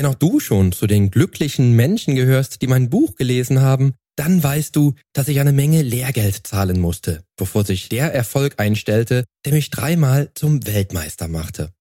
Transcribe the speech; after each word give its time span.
wenn 0.00 0.06
auch 0.06 0.14
du 0.14 0.40
schon 0.40 0.72
zu 0.72 0.86
den 0.86 1.10
glücklichen 1.10 1.76
Menschen 1.76 2.14
gehörst, 2.14 2.62
die 2.62 2.66
mein 2.66 2.88
Buch 2.88 3.16
gelesen 3.16 3.60
haben, 3.60 3.92
dann 4.16 4.42
weißt 4.42 4.74
du, 4.74 4.94
dass 5.12 5.28
ich 5.28 5.40
eine 5.40 5.52
Menge 5.52 5.82
Lehrgeld 5.82 6.46
zahlen 6.46 6.80
musste, 6.80 7.22
bevor 7.36 7.66
sich 7.66 7.90
der 7.90 8.14
Erfolg 8.14 8.54
einstellte, 8.56 9.26
der 9.44 9.52
mich 9.52 9.68
dreimal 9.68 10.30
zum 10.34 10.66
Weltmeister 10.66 11.28
machte. 11.28 11.74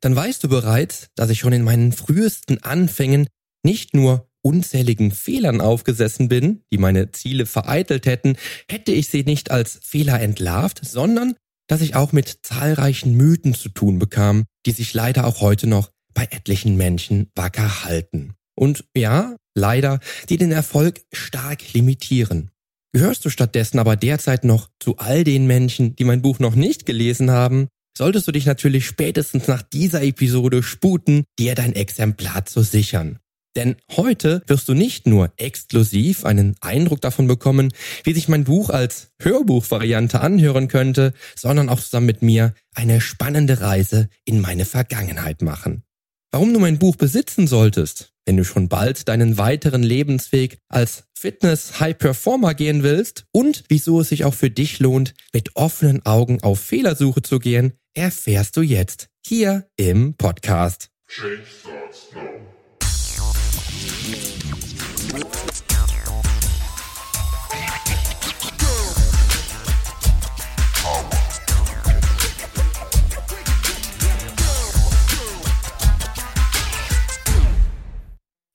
Dann 0.00 0.16
weißt 0.16 0.44
du 0.44 0.48
bereits, 0.48 1.08
dass 1.14 1.28
ich 1.28 1.40
schon 1.40 1.52
in 1.52 1.62
meinen 1.62 1.92
frühesten 1.92 2.62
Anfängen 2.62 3.26
nicht 3.62 3.92
nur 3.92 4.30
unzähligen 4.40 5.10
Fehlern 5.10 5.60
aufgesessen 5.60 6.28
bin, 6.28 6.62
die 6.72 6.78
meine 6.78 7.12
Ziele 7.12 7.44
vereitelt 7.44 8.06
hätten, 8.06 8.38
hätte 8.70 8.92
ich 8.92 9.08
sie 9.08 9.24
nicht 9.24 9.50
als 9.50 9.78
Fehler 9.82 10.22
entlarvt, 10.22 10.80
sondern 10.86 11.34
dass 11.68 11.82
ich 11.82 11.96
auch 11.96 12.12
mit 12.12 12.38
zahlreichen 12.44 13.14
Mythen 13.14 13.52
zu 13.52 13.68
tun 13.68 13.98
bekam, 13.98 14.44
die 14.64 14.72
sich 14.72 14.94
leider 14.94 15.26
auch 15.26 15.42
heute 15.42 15.66
noch 15.66 15.90
bei 16.14 16.24
etlichen 16.30 16.76
Menschen 16.76 17.30
wacker 17.34 17.84
halten. 17.84 18.34
Und 18.54 18.84
ja, 18.96 19.36
leider, 19.54 20.00
die 20.28 20.36
den 20.36 20.52
Erfolg 20.52 21.00
stark 21.12 21.72
limitieren. 21.72 22.50
Gehörst 22.92 23.24
du 23.24 23.30
stattdessen 23.30 23.78
aber 23.78 23.96
derzeit 23.96 24.44
noch 24.44 24.68
zu 24.80 24.96
all 24.96 25.22
den 25.22 25.46
Menschen, 25.46 25.94
die 25.94 26.04
mein 26.04 26.22
Buch 26.22 26.38
noch 26.38 26.54
nicht 26.54 26.86
gelesen 26.86 27.30
haben, 27.30 27.68
solltest 27.96 28.26
du 28.26 28.32
dich 28.32 28.46
natürlich 28.46 28.86
spätestens 28.86 29.48
nach 29.48 29.62
dieser 29.62 30.02
Episode 30.02 30.62
sputen, 30.62 31.24
dir 31.38 31.54
dein 31.54 31.74
Exemplar 31.74 32.46
zu 32.46 32.62
sichern. 32.62 33.18
Denn 33.56 33.76
heute 33.96 34.42
wirst 34.46 34.68
du 34.68 34.74
nicht 34.74 35.06
nur 35.06 35.32
exklusiv 35.36 36.24
einen 36.24 36.54
Eindruck 36.60 37.00
davon 37.00 37.26
bekommen, 37.26 37.72
wie 38.04 38.14
sich 38.14 38.28
mein 38.28 38.44
Buch 38.44 38.70
als 38.70 39.10
Hörbuchvariante 39.20 40.20
anhören 40.20 40.68
könnte, 40.68 41.12
sondern 41.34 41.68
auch 41.68 41.80
zusammen 41.80 42.06
mit 42.06 42.22
mir 42.22 42.54
eine 42.74 43.00
spannende 43.00 43.60
Reise 43.60 44.08
in 44.24 44.40
meine 44.40 44.64
Vergangenheit 44.64 45.42
machen. 45.42 45.82
Warum 46.30 46.52
du 46.52 46.60
mein 46.60 46.78
Buch 46.78 46.96
besitzen 46.96 47.46
solltest, 47.46 48.12
wenn 48.26 48.36
du 48.36 48.44
schon 48.44 48.68
bald 48.68 49.08
deinen 49.08 49.38
weiteren 49.38 49.82
Lebensweg 49.82 50.58
als 50.68 51.04
Fitness-High-Performer 51.14 52.52
gehen 52.52 52.82
willst 52.82 53.24
und 53.32 53.64
wieso 53.68 54.02
es 54.02 54.10
sich 54.10 54.26
auch 54.26 54.34
für 54.34 54.50
dich 54.50 54.78
lohnt, 54.78 55.14
mit 55.32 55.56
offenen 55.56 56.04
Augen 56.04 56.42
auf 56.42 56.60
Fehlersuche 56.60 57.22
zu 57.22 57.38
gehen, 57.38 57.72
erfährst 57.94 58.58
du 58.58 58.60
jetzt 58.60 59.08
hier 59.24 59.70
im 59.76 60.16
Podcast. 60.18 60.90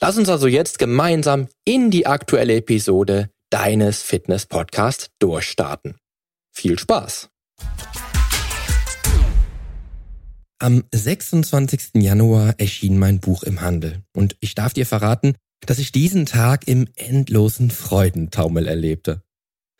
Lass 0.00 0.16
uns 0.16 0.28
also 0.28 0.46
jetzt 0.46 0.78
gemeinsam 0.78 1.48
in 1.64 1.90
die 1.90 2.06
aktuelle 2.06 2.54
Episode 2.54 3.30
deines 3.50 4.00
Fitness 4.00 4.46
Podcast 4.46 5.10
durchstarten. 5.18 5.96
Viel 6.52 6.78
Spaß! 6.78 7.30
Am 10.60 10.84
26. 10.92 11.94
Januar 11.94 12.54
erschien 12.58 12.98
mein 12.98 13.18
Buch 13.18 13.42
im 13.42 13.60
Handel 13.60 14.02
und 14.14 14.36
ich 14.38 14.54
darf 14.54 14.72
dir 14.72 14.86
verraten, 14.86 15.34
dass 15.66 15.80
ich 15.80 15.90
diesen 15.90 16.26
Tag 16.26 16.68
im 16.68 16.86
endlosen 16.94 17.70
Freudentaumel 17.70 18.68
erlebte. 18.68 19.22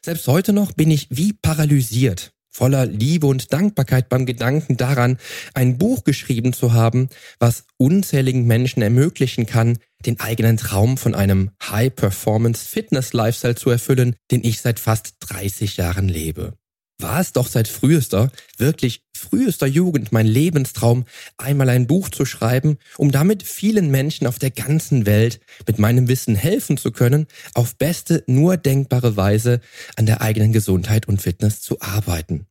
Selbst 0.04 0.26
heute 0.26 0.52
noch 0.52 0.72
bin 0.72 0.90
ich 0.90 1.06
wie 1.10 1.32
paralysiert 1.32 2.32
voller 2.58 2.86
Liebe 2.86 3.28
und 3.28 3.52
Dankbarkeit 3.52 4.08
beim 4.08 4.26
Gedanken 4.26 4.76
daran, 4.76 5.18
ein 5.54 5.78
Buch 5.78 6.02
geschrieben 6.02 6.52
zu 6.52 6.72
haben, 6.72 7.08
was 7.38 7.64
unzähligen 7.76 8.46
Menschen 8.46 8.82
ermöglichen 8.82 9.46
kann, 9.46 9.78
den 10.06 10.20
eigenen 10.20 10.56
Traum 10.56 10.96
von 10.96 11.14
einem 11.14 11.50
High-Performance-Fitness-Lifestyle 11.62 13.54
zu 13.54 13.70
erfüllen, 13.70 14.16
den 14.30 14.44
ich 14.44 14.60
seit 14.60 14.78
fast 14.78 15.14
30 15.20 15.76
Jahren 15.76 16.08
lebe 16.08 16.54
war 17.00 17.20
es 17.20 17.32
doch 17.32 17.46
seit 17.46 17.68
frühester, 17.68 18.30
wirklich 18.56 19.02
frühester 19.16 19.66
Jugend 19.66 20.12
mein 20.12 20.26
Lebenstraum, 20.26 21.04
einmal 21.36 21.68
ein 21.68 21.86
Buch 21.86 22.08
zu 22.08 22.24
schreiben, 22.24 22.78
um 22.96 23.12
damit 23.12 23.42
vielen 23.42 23.90
Menschen 23.90 24.26
auf 24.26 24.38
der 24.38 24.50
ganzen 24.50 25.06
Welt 25.06 25.40
mit 25.66 25.78
meinem 25.78 26.08
Wissen 26.08 26.34
helfen 26.34 26.76
zu 26.76 26.90
können, 26.90 27.26
auf 27.54 27.76
beste, 27.76 28.24
nur 28.26 28.56
denkbare 28.56 29.16
Weise 29.16 29.60
an 29.96 30.06
der 30.06 30.20
eigenen 30.20 30.52
Gesundheit 30.52 31.06
und 31.08 31.22
Fitness 31.22 31.60
zu 31.60 31.80
arbeiten. 31.80 32.46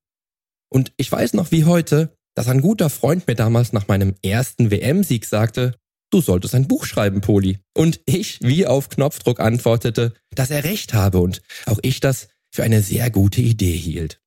Und 0.70 0.92
ich 0.98 1.12
weiß 1.12 1.34
noch 1.34 1.52
wie 1.52 1.66
heute, 1.66 2.16
dass 2.36 2.48
ein 2.48 2.62
guter 2.62 2.90
Freund 2.90 3.28
mir 3.28 3.36
damals 3.36 3.74
nach 3.74 3.88
meinem 3.88 4.16
ersten 4.24 4.72
WM-Sieg 4.72 5.26
sagte, 5.26 5.74
du 6.10 6.22
solltest 6.22 6.56
ein 6.56 6.68
Buch 6.68 6.86
schreiben, 6.86 7.22
Poli. 7.22 7.60
Und 7.74 8.02
ich 8.06 8.40
wie 8.42 8.66
auf 8.66 8.90
Knopfdruck 8.90 9.40
antwortete, 9.40 10.14
dass 10.32 10.52
er 10.52 10.64
recht 10.64 10.94
habe 10.94 11.20
und 11.20 11.42
auch 11.66 11.80
ich 11.82 12.00
das 12.00 12.30
für 12.52 12.64
eine 12.64 12.82
sehr 12.82 13.10
gute 13.10 13.42
Idee 13.42 13.76
hielt. 13.76 14.22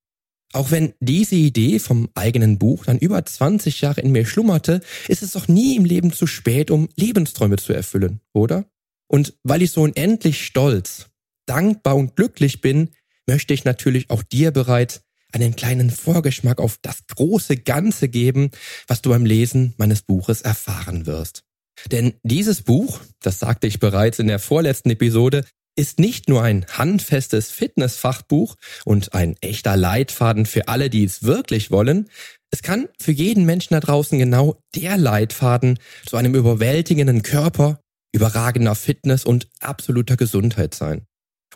Auch 0.53 0.73
wenn 0.73 0.95
diese 0.99 1.37
Idee 1.37 1.79
vom 1.79 2.09
eigenen 2.15 2.59
Buch 2.59 2.85
dann 2.85 2.99
über 2.99 3.25
20 3.25 3.81
Jahre 3.81 4.01
in 4.01 4.11
mir 4.11 4.27
schlummerte, 4.27 4.81
ist 5.07 5.23
es 5.23 5.33
doch 5.33 5.47
nie 5.47 5.77
im 5.77 5.85
Leben 5.85 6.13
zu 6.13 6.27
spät, 6.27 6.71
um 6.71 6.89
Lebensträume 6.97 7.57
zu 7.57 7.73
erfüllen, 7.73 8.21
oder? 8.33 8.65
Und 9.07 9.35
weil 9.45 9.63
ich 9.63 9.71
so 9.71 9.83
unendlich 9.83 10.45
stolz, 10.45 11.07
dankbar 11.47 11.97
und 11.97 12.17
glücklich 12.17 12.61
bin, 12.61 12.91
möchte 13.27 13.55
ich 13.55 13.65
natürlich 13.65 14.11
auch 14.11 14.25
dir 14.25 14.51
bereits 14.51 15.03
einen 15.33 15.55
kleinen 15.55 15.91
Vorgeschmack 15.91 16.61
auf 16.61 16.79
das 16.83 17.07
große 17.07 17.57
Ganze 17.59 18.09
geben, 18.09 18.51
was 18.89 19.03
du 19.03 19.11
beim 19.11 19.25
Lesen 19.25 19.75
meines 19.77 20.03
Buches 20.03 20.43
erfahren 20.43 21.07
wirst. 21.07 21.45
Denn 21.91 22.15
dieses 22.23 22.63
Buch, 22.63 23.01
das 23.21 23.39
sagte 23.39 23.67
ich 23.67 23.81
bereits 23.81 24.19
in 24.19 24.27
der 24.27 24.39
vorletzten 24.39 24.91
Episode, 24.91 25.45
ist 25.77 25.99
nicht 25.99 26.29
nur 26.29 26.43
ein 26.43 26.67
handfestes 26.67 27.51
Fitnessfachbuch 27.51 28.57
und 28.85 29.15
ein 29.15 29.37
echter 29.41 29.77
Leitfaden 29.77 30.47
für 30.47 30.69
alle, 30.69 30.91
die 30.91 31.05
es 31.05 31.23
wirklich 31.23 31.71
wollen, 31.71 32.09
es 32.51 32.63
kann 32.63 32.89
für 33.01 33.13
jeden 33.13 33.47
Menschen 33.47 33.75
da 33.75 33.81
draußen 33.81 34.19
genau 34.19 34.61
der 34.75 34.97
Leitfaden 34.97 35.79
zu 36.05 36.17
einem 36.17 36.35
überwältigenden 36.35 37.23
Körper, 37.23 37.81
überragender 38.13 38.75
Fitness 38.75 39.25
und 39.25 39.49
absoluter 39.61 40.17
Gesundheit 40.17 40.75
sein. 40.75 41.07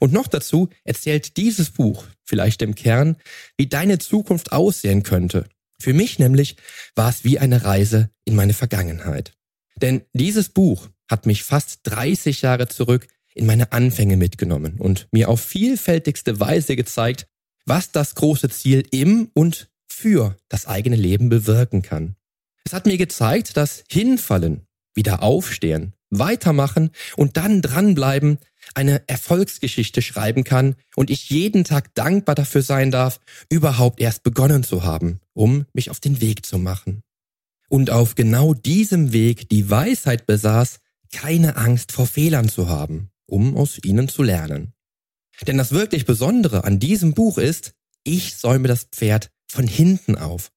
Und 0.01 0.13
noch 0.13 0.29
dazu 0.29 0.69
erzählt 0.85 1.37
dieses 1.37 1.71
Buch, 1.71 2.05
vielleicht 2.25 2.63
im 2.63 2.75
Kern, 2.75 3.17
wie 3.57 3.67
deine 3.67 3.99
Zukunft 3.99 4.53
aussehen 4.53 5.03
könnte. 5.03 5.47
Für 5.81 5.93
mich 5.93 6.19
nämlich 6.19 6.57
war 6.95 7.11
es 7.11 7.25
wie 7.25 7.39
eine 7.39 7.65
Reise 7.65 8.11
in 8.25 8.35
meine 8.35 8.55
Vergangenheit. 8.55 9.33
Denn 9.81 10.03
dieses 10.13 10.49
Buch 10.49 10.89
hat 11.09 11.27
mich 11.27 11.43
fast 11.43 11.81
30 11.85 12.43
Jahre 12.43 12.69
zurück 12.69 13.07
in 13.35 13.47
meine 13.47 13.73
Anfänge 13.73 14.17
mitgenommen 14.17 14.77
und 14.79 15.09
mir 15.13 15.29
auf 15.29 15.41
vielfältigste 15.41 16.39
Weise 16.41 16.77
gezeigt, 16.77 17.27
was 17.67 17.91
das 17.91 18.15
große 18.15 18.49
Ziel 18.49 18.87
im 18.91 19.31
und 19.35 19.69
für 19.87 20.37
das 20.49 20.67
eigene 20.67 20.97
Leben 20.97 21.29
bewirken 21.29 21.83
kann. 21.83 22.17
Es 22.65 22.73
hat 22.73 22.87
mir 22.87 22.97
gezeigt, 22.97 23.57
dass 23.57 23.85
Hinfallen, 23.91 24.67
wieder 24.95 25.23
aufstehen, 25.23 25.95
weitermachen 26.11 26.91
und 27.17 27.37
dann 27.37 27.63
dranbleiben 27.63 28.39
eine 28.75 29.03
Erfolgsgeschichte 29.09 30.01
schreiben 30.01 30.45
kann 30.45 30.77
und 30.97 31.11
ich 31.11 31.29
jeden 31.31 31.65
Tag 31.65 31.95
dankbar 31.95 32.35
dafür 32.35 32.63
sein 32.63 32.91
darf, 32.91 33.21
überhaupt 33.51 34.01
erst 34.01 34.23
begonnen 34.23 34.63
zu 34.63 34.85
haben, 34.85 35.21
um 35.33 35.67
mich 35.73 35.91
auf 35.91 36.01
den 36.01 36.21
Weg 36.21 36.47
zu 36.47 36.59
machen. 36.59 37.03
Und 37.75 37.91
auf 37.91 38.15
genau 38.15 38.55
diesem 38.55 39.13
Weg 39.13 39.49
die 39.49 39.69
Weisheit 39.69 40.27
besaß, 40.27 40.79
keine 41.13 41.57
Angst 41.57 41.93
vor 41.93 42.07
Fehlern 42.07 42.49
zu 42.49 42.69
haben 42.69 43.11
um 43.27 43.57
aus 43.57 43.79
ihnen 43.83 44.09
zu 44.09 44.23
lernen. 44.23 44.73
Denn 45.47 45.59
das 45.59 45.73
wirklich 45.73 46.05
Besondere 46.05 46.65
an 46.65 46.79
diesem 46.79 47.15
Buch 47.15 47.39
ist, 47.39 47.73
ich 48.05 48.37
säume 48.37 48.69
das 48.69 48.85
Pferd 48.85 49.31
von 49.51 49.67
hinten 49.67 50.17
auf. 50.17 50.51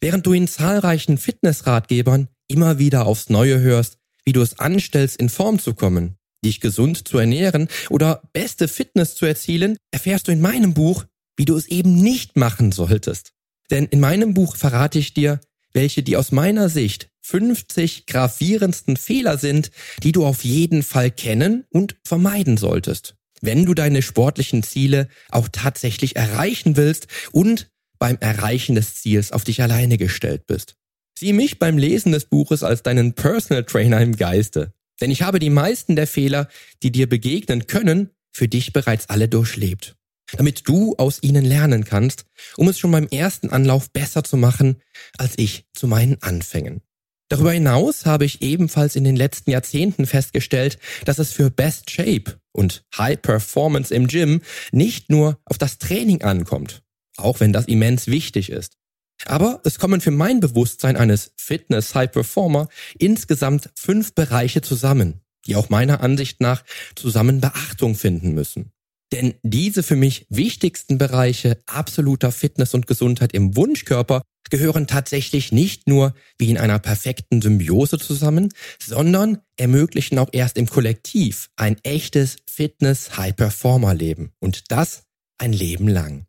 Während 0.00 0.26
du 0.26 0.32
in 0.32 0.48
zahlreichen 0.48 1.18
Fitnessratgebern 1.18 2.28
immer 2.48 2.78
wieder 2.78 3.06
aufs 3.06 3.28
Neue 3.28 3.60
hörst, 3.60 3.98
wie 4.24 4.32
du 4.32 4.40
es 4.40 4.58
anstellst, 4.58 5.16
in 5.16 5.28
Form 5.28 5.58
zu 5.58 5.74
kommen, 5.74 6.16
dich 6.44 6.60
gesund 6.60 7.06
zu 7.08 7.18
ernähren 7.18 7.68
oder 7.90 8.22
beste 8.32 8.68
Fitness 8.68 9.14
zu 9.14 9.26
erzielen, 9.26 9.76
erfährst 9.90 10.28
du 10.28 10.32
in 10.32 10.40
meinem 10.40 10.74
Buch, 10.74 11.04
wie 11.36 11.44
du 11.44 11.56
es 11.56 11.66
eben 11.66 11.96
nicht 11.96 12.36
machen 12.36 12.72
solltest. 12.72 13.32
Denn 13.70 13.86
in 13.86 14.00
meinem 14.00 14.32
Buch 14.32 14.56
verrate 14.56 14.98
ich 14.98 15.12
dir, 15.12 15.40
welche 15.72 16.02
die 16.02 16.16
aus 16.16 16.32
meiner 16.32 16.68
Sicht 16.68 17.08
50 17.22 18.06
gravierendsten 18.06 18.96
Fehler 18.96 19.36
sind, 19.38 19.70
die 20.02 20.12
du 20.12 20.24
auf 20.24 20.44
jeden 20.44 20.82
Fall 20.82 21.10
kennen 21.10 21.64
und 21.70 21.96
vermeiden 22.04 22.56
solltest, 22.56 23.16
wenn 23.40 23.66
du 23.66 23.74
deine 23.74 24.02
sportlichen 24.02 24.62
Ziele 24.62 25.08
auch 25.30 25.48
tatsächlich 25.50 26.16
erreichen 26.16 26.76
willst 26.76 27.08
und 27.32 27.70
beim 27.98 28.16
Erreichen 28.20 28.74
des 28.74 28.94
Ziels 28.96 29.32
auf 29.32 29.44
dich 29.44 29.62
alleine 29.62 29.98
gestellt 29.98 30.46
bist. 30.46 30.76
Sieh 31.18 31.32
mich 31.32 31.58
beim 31.58 31.78
Lesen 31.78 32.12
des 32.12 32.26
Buches 32.26 32.62
als 32.62 32.82
deinen 32.82 33.14
Personal 33.14 33.64
Trainer 33.64 34.00
im 34.00 34.16
Geiste. 34.16 34.72
Denn 35.00 35.10
ich 35.10 35.22
habe 35.22 35.38
die 35.38 35.50
meisten 35.50 35.96
der 35.96 36.06
Fehler, 36.06 36.48
die 36.82 36.92
dir 36.92 37.08
begegnen 37.08 37.66
können, 37.66 38.10
für 38.32 38.48
dich 38.48 38.72
bereits 38.72 39.08
alle 39.08 39.28
durchlebt. 39.28 39.96
Damit 40.32 40.68
du 40.68 40.96
aus 40.96 41.22
ihnen 41.22 41.44
lernen 41.44 41.84
kannst, 41.84 42.26
um 42.56 42.68
es 42.68 42.78
schon 42.78 42.90
beim 42.90 43.06
ersten 43.06 43.50
Anlauf 43.50 43.90
besser 43.90 44.24
zu 44.24 44.36
machen, 44.36 44.82
als 45.18 45.34
ich 45.36 45.66
zu 45.72 45.86
meinen 45.86 46.20
Anfängen. 46.22 46.82
Darüber 47.28 47.52
hinaus 47.52 48.06
habe 48.06 48.24
ich 48.24 48.42
ebenfalls 48.42 48.94
in 48.94 49.04
den 49.04 49.16
letzten 49.16 49.50
Jahrzehnten 49.50 50.06
festgestellt, 50.06 50.78
dass 51.04 51.18
es 51.18 51.32
für 51.32 51.50
Best 51.50 51.90
Shape 51.90 52.40
und 52.52 52.84
High 52.96 53.20
Performance 53.20 53.92
im 53.92 54.06
Gym 54.06 54.42
nicht 54.70 55.10
nur 55.10 55.40
auf 55.44 55.58
das 55.58 55.78
Training 55.78 56.22
ankommt, 56.22 56.82
auch 57.16 57.40
wenn 57.40 57.52
das 57.52 57.66
immens 57.66 58.06
wichtig 58.06 58.50
ist. 58.50 58.76
Aber 59.24 59.60
es 59.64 59.78
kommen 59.78 60.00
für 60.00 60.10
mein 60.10 60.40
Bewusstsein 60.40 60.96
eines 60.96 61.32
Fitness 61.36 61.94
High 61.94 62.12
Performer 62.12 62.68
insgesamt 62.98 63.70
fünf 63.74 64.14
Bereiche 64.14 64.60
zusammen, 64.60 65.22
die 65.46 65.56
auch 65.56 65.68
meiner 65.68 66.02
Ansicht 66.02 66.40
nach 66.40 66.64
zusammen 66.94 67.40
Beachtung 67.40 67.96
finden 67.96 68.34
müssen. 68.34 68.72
Denn 69.12 69.34
diese 69.42 69.82
für 69.82 69.96
mich 69.96 70.26
wichtigsten 70.30 70.98
Bereiche 70.98 71.58
absoluter 71.66 72.32
Fitness 72.32 72.74
und 72.74 72.86
Gesundheit 72.86 73.32
im 73.34 73.56
Wunschkörper 73.56 74.22
gehören 74.50 74.86
tatsächlich 74.86 75.52
nicht 75.52 75.88
nur 75.88 76.14
wie 76.38 76.50
in 76.50 76.58
einer 76.58 76.78
perfekten 76.78 77.42
Symbiose 77.42 77.98
zusammen, 77.98 78.52
sondern 78.80 79.38
ermöglichen 79.56 80.18
auch 80.18 80.28
erst 80.32 80.56
im 80.56 80.66
Kollektiv 80.66 81.50
ein 81.56 81.76
echtes 81.82 82.36
Fitness-High-Performer-Leben. 82.46 84.32
Und 84.40 84.70
das 84.70 85.04
ein 85.38 85.52
Leben 85.52 85.88
lang. 85.88 86.26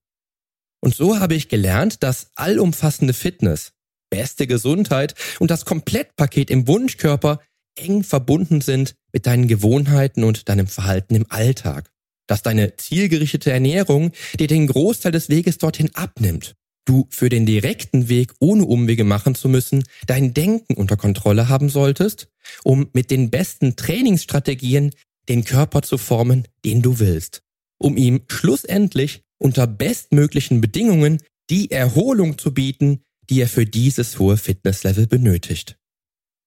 Und 0.82 0.96
so 0.96 1.20
habe 1.20 1.36
ich 1.36 1.50
gelernt, 1.50 2.04
dass 2.04 2.32
allumfassende 2.36 3.14
Fitness, 3.14 3.74
beste 4.10 4.48
Gesundheit 4.48 5.16
und 5.40 5.52
das 5.52 5.66
Komplettpaket 5.66 6.50
im 6.50 6.68
Wunschkörper 6.68 7.42
eng 7.76 8.04
verbunden 8.04 8.62
sind 8.62 8.96
mit 9.12 9.26
deinen 9.26 9.48
Gewohnheiten 9.48 10.24
und 10.24 10.50
deinem 10.50 10.68
Verhalten 10.68 11.16
im 11.16 11.26
Alltag 11.30 11.92
dass 12.28 12.44
deine 12.44 12.76
zielgerichtete 12.76 13.52
Ernährung 13.52 14.12
dir 14.40 14.48
den 14.48 14.68
Großteil 14.68 15.12
des 15.12 15.30
Weges 15.30 15.58
dorthin 15.58 15.94
abnimmt. 15.96 16.56
Du 16.86 17.08
für 17.10 17.28
den 17.28 17.46
direkten 17.46 18.08
Weg, 18.08 18.34
ohne 18.40 18.66
Umwege 18.66 19.04
machen 19.04 19.36
zu 19.36 19.50
müssen, 19.50 19.84
dein 20.06 20.34
Denken 20.34 20.76
unter 20.76 20.96
Kontrolle 20.96 21.50
haben 21.50 21.70
solltest, 21.70 22.30
um 22.64 22.90
mit 22.94 23.12
den 23.12 23.30
besten 23.30 23.76
Trainingsstrategien 23.76 24.92
den 25.28 25.44
Körper 25.44 25.82
zu 25.82 25.98
formen, 25.98 26.48
den 26.64 26.82
du 26.82 27.00
willst, 27.00 27.42
um 27.78 27.98
ihm 27.98 28.22
schlussendlich 28.30 29.22
unter 29.38 29.68
bestmöglichen 29.68 30.62
Bedingungen 30.62 31.20
die 31.50 31.72
Erholung 31.72 32.38
zu 32.38 32.54
bieten, 32.54 33.02
die 33.30 33.42
er 33.42 33.50
für 33.50 33.66
dieses 33.66 34.20
hohe 34.20 34.38
Fitnesslevel 34.38 35.08
benötigt. 35.08 35.77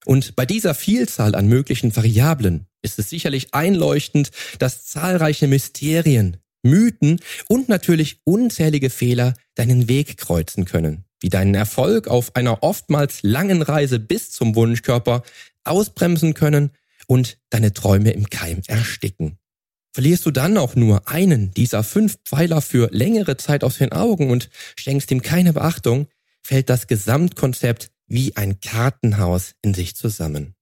Und 0.06 0.36
bei 0.36 0.46
dieser 0.46 0.74
Vielzahl 0.74 1.34
an 1.34 1.46
möglichen 1.46 1.94
Variablen 1.94 2.66
ist 2.82 2.98
es 2.98 3.10
sicherlich 3.10 3.52
einleuchtend, 3.52 4.30
dass 4.58 4.86
zahlreiche 4.86 5.46
Mysterien, 5.46 6.38
Mythen 6.62 7.20
und 7.48 7.68
natürlich 7.68 8.20
unzählige 8.24 8.90
Fehler 8.90 9.34
deinen 9.54 9.88
Weg 9.88 10.16
kreuzen 10.16 10.64
können, 10.64 11.04
wie 11.20 11.28
deinen 11.28 11.54
Erfolg 11.54 12.08
auf 12.08 12.36
einer 12.36 12.62
oftmals 12.62 13.22
langen 13.22 13.62
Reise 13.62 13.98
bis 13.98 14.30
zum 14.30 14.54
Wunschkörper 14.54 15.22
ausbremsen 15.64 16.34
können 16.34 16.70
und 17.06 17.38
deine 17.50 17.72
Träume 17.72 18.12
im 18.12 18.28
Keim 18.30 18.62
ersticken. 18.66 19.38
Verlierst 19.92 20.24
du 20.24 20.30
dann 20.30 20.56
auch 20.56 20.76
nur 20.76 21.08
einen 21.08 21.50
dieser 21.50 21.82
fünf 21.82 22.18
Pfeiler 22.24 22.60
für 22.60 22.88
längere 22.92 23.36
Zeit 23.36 23.64
aus 23.64 23.78
den 23.78 23.92
Augen 23.92 24.30
und 24.30 24.48
schenkst 24.78 25.10
ihm 25.10 25.20
keine 25.20 25.52
Beachtung, 25.52 26.06
fällt 26.42 26.70
das 26.70 26.86
Gesamtkonzept 26.86 27.90
wie 28.10 28.36
ein 28.36 28.60
Kartenhaus 28.60 29.54
in 29.62 29.72
sich 29.72 29.96
zusammen. 29.96 30.54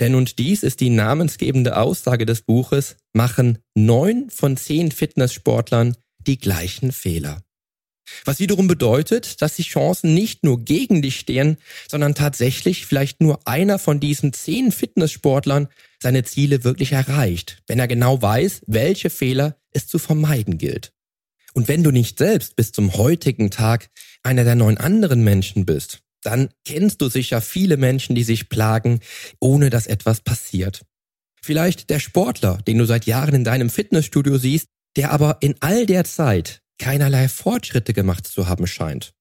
Denn 0.00 0.14
und 0.14 0.38
dies 0.38 0.62
ist 0.62 0.80
die 0.80 0.88
namensgebende 0.88 1.76
Aussage 1.76 2.24
des 2.24 2.42
Buches, 2.42 2.96
machen 3.12 3.58
neun 3.74 4.30
von 4.30 4.56
zehn 4.56 4.90
Fitnesssportlern 4.90 5.96
die 6.26 6.38
gleichen 6.38 6.92
Fehler. 6.92 7.42
Was 8.24 8.40
wiederum 8.40 8.66
bedeutet, 8.66 9.42
dass 9.42 9.56
die 9.56 9.62
Chancen 9.62 10.14
nicht 10.14 10.44
nur 10.44 10.64
gegen 10.64 11.02
dich 11.02 11.18
stehen, 11.18 11.56
sondern 11.90 12.14
tatsächlich 12.14 12.86
vielleicht 12.86 13.20
nur 13.20 13.46
einer 13.46 13.78
von 13.78 14.00
diesen 14.00 14.32
zehn 14.32 14.72
Fitnesssportlern 14.72 15.68
seine 16.00 16.24
Ziele 16.24 16.64
wirklich 16.64 16.92
erreicht, 16.92 17.62
wenn 17.66 17.78
er 17.78 17.88
genau 17.88 18.20
weiß, 18.20 18.62
welche 18.66 19.10
Fehler 19.10 19.56
es 19.70 19.86
zu 19.86 19.98
vermeiden 19.98 20.58
gilt. 20.58 20.92
Und 21.54 21.68
wenn 21.68 21.84
du 21.84 21.90
nicht 21.90 22.18
selbst 22.18 22.56
bis 22.56 22.72
zum 22.72 22.94
heutigen 22.96 23.50
Tag 23.50 23.90
einer 24.22 24.44
der 24.44 24.54
neun 24.54 24.78
anderen 24.78 25.22
Menschen 25.22 25.66
bist, 25.66 26.02
dann 26.22 26.50
kennst 26.64 27.00
du 27.00 27.08
sicher 27.08 27.40
viele 27.40 27.76
Menschen, 27.76 28.14
die 28.14 28.24
sich 28.24 28.48
plagen, 28.48 29.00
ohne 29.40 29.70
dass 29.70 29.86
etwas 29.86 30.20
passiert. 30.20 30.84
Vielleicht 31.42 31.90
der 31.90 31.98
Sportler, 31.98 32.58
den 32.66 32.78
du 32.78 32.84
seit 32.84 33.06
Jahren 33.06 33.34
in 33.34 33.44
deinem 33.44 33.70
Fitnessstudio 33.70 34.38
siehst, 34.38 34.66
der 34.96 35.10
aber 35.10 35.38
in 35.40 35.56
all 35.60 35.86
der 35.86 36.04
Zeit 36.04 36.60
keinerlei 36.78 37.28
Fortschritte 37.28 37.92
gemacht 37.92 38.26
zu 38.26 38.48
haben 38.48 38.66
scheint. 38.66 39.12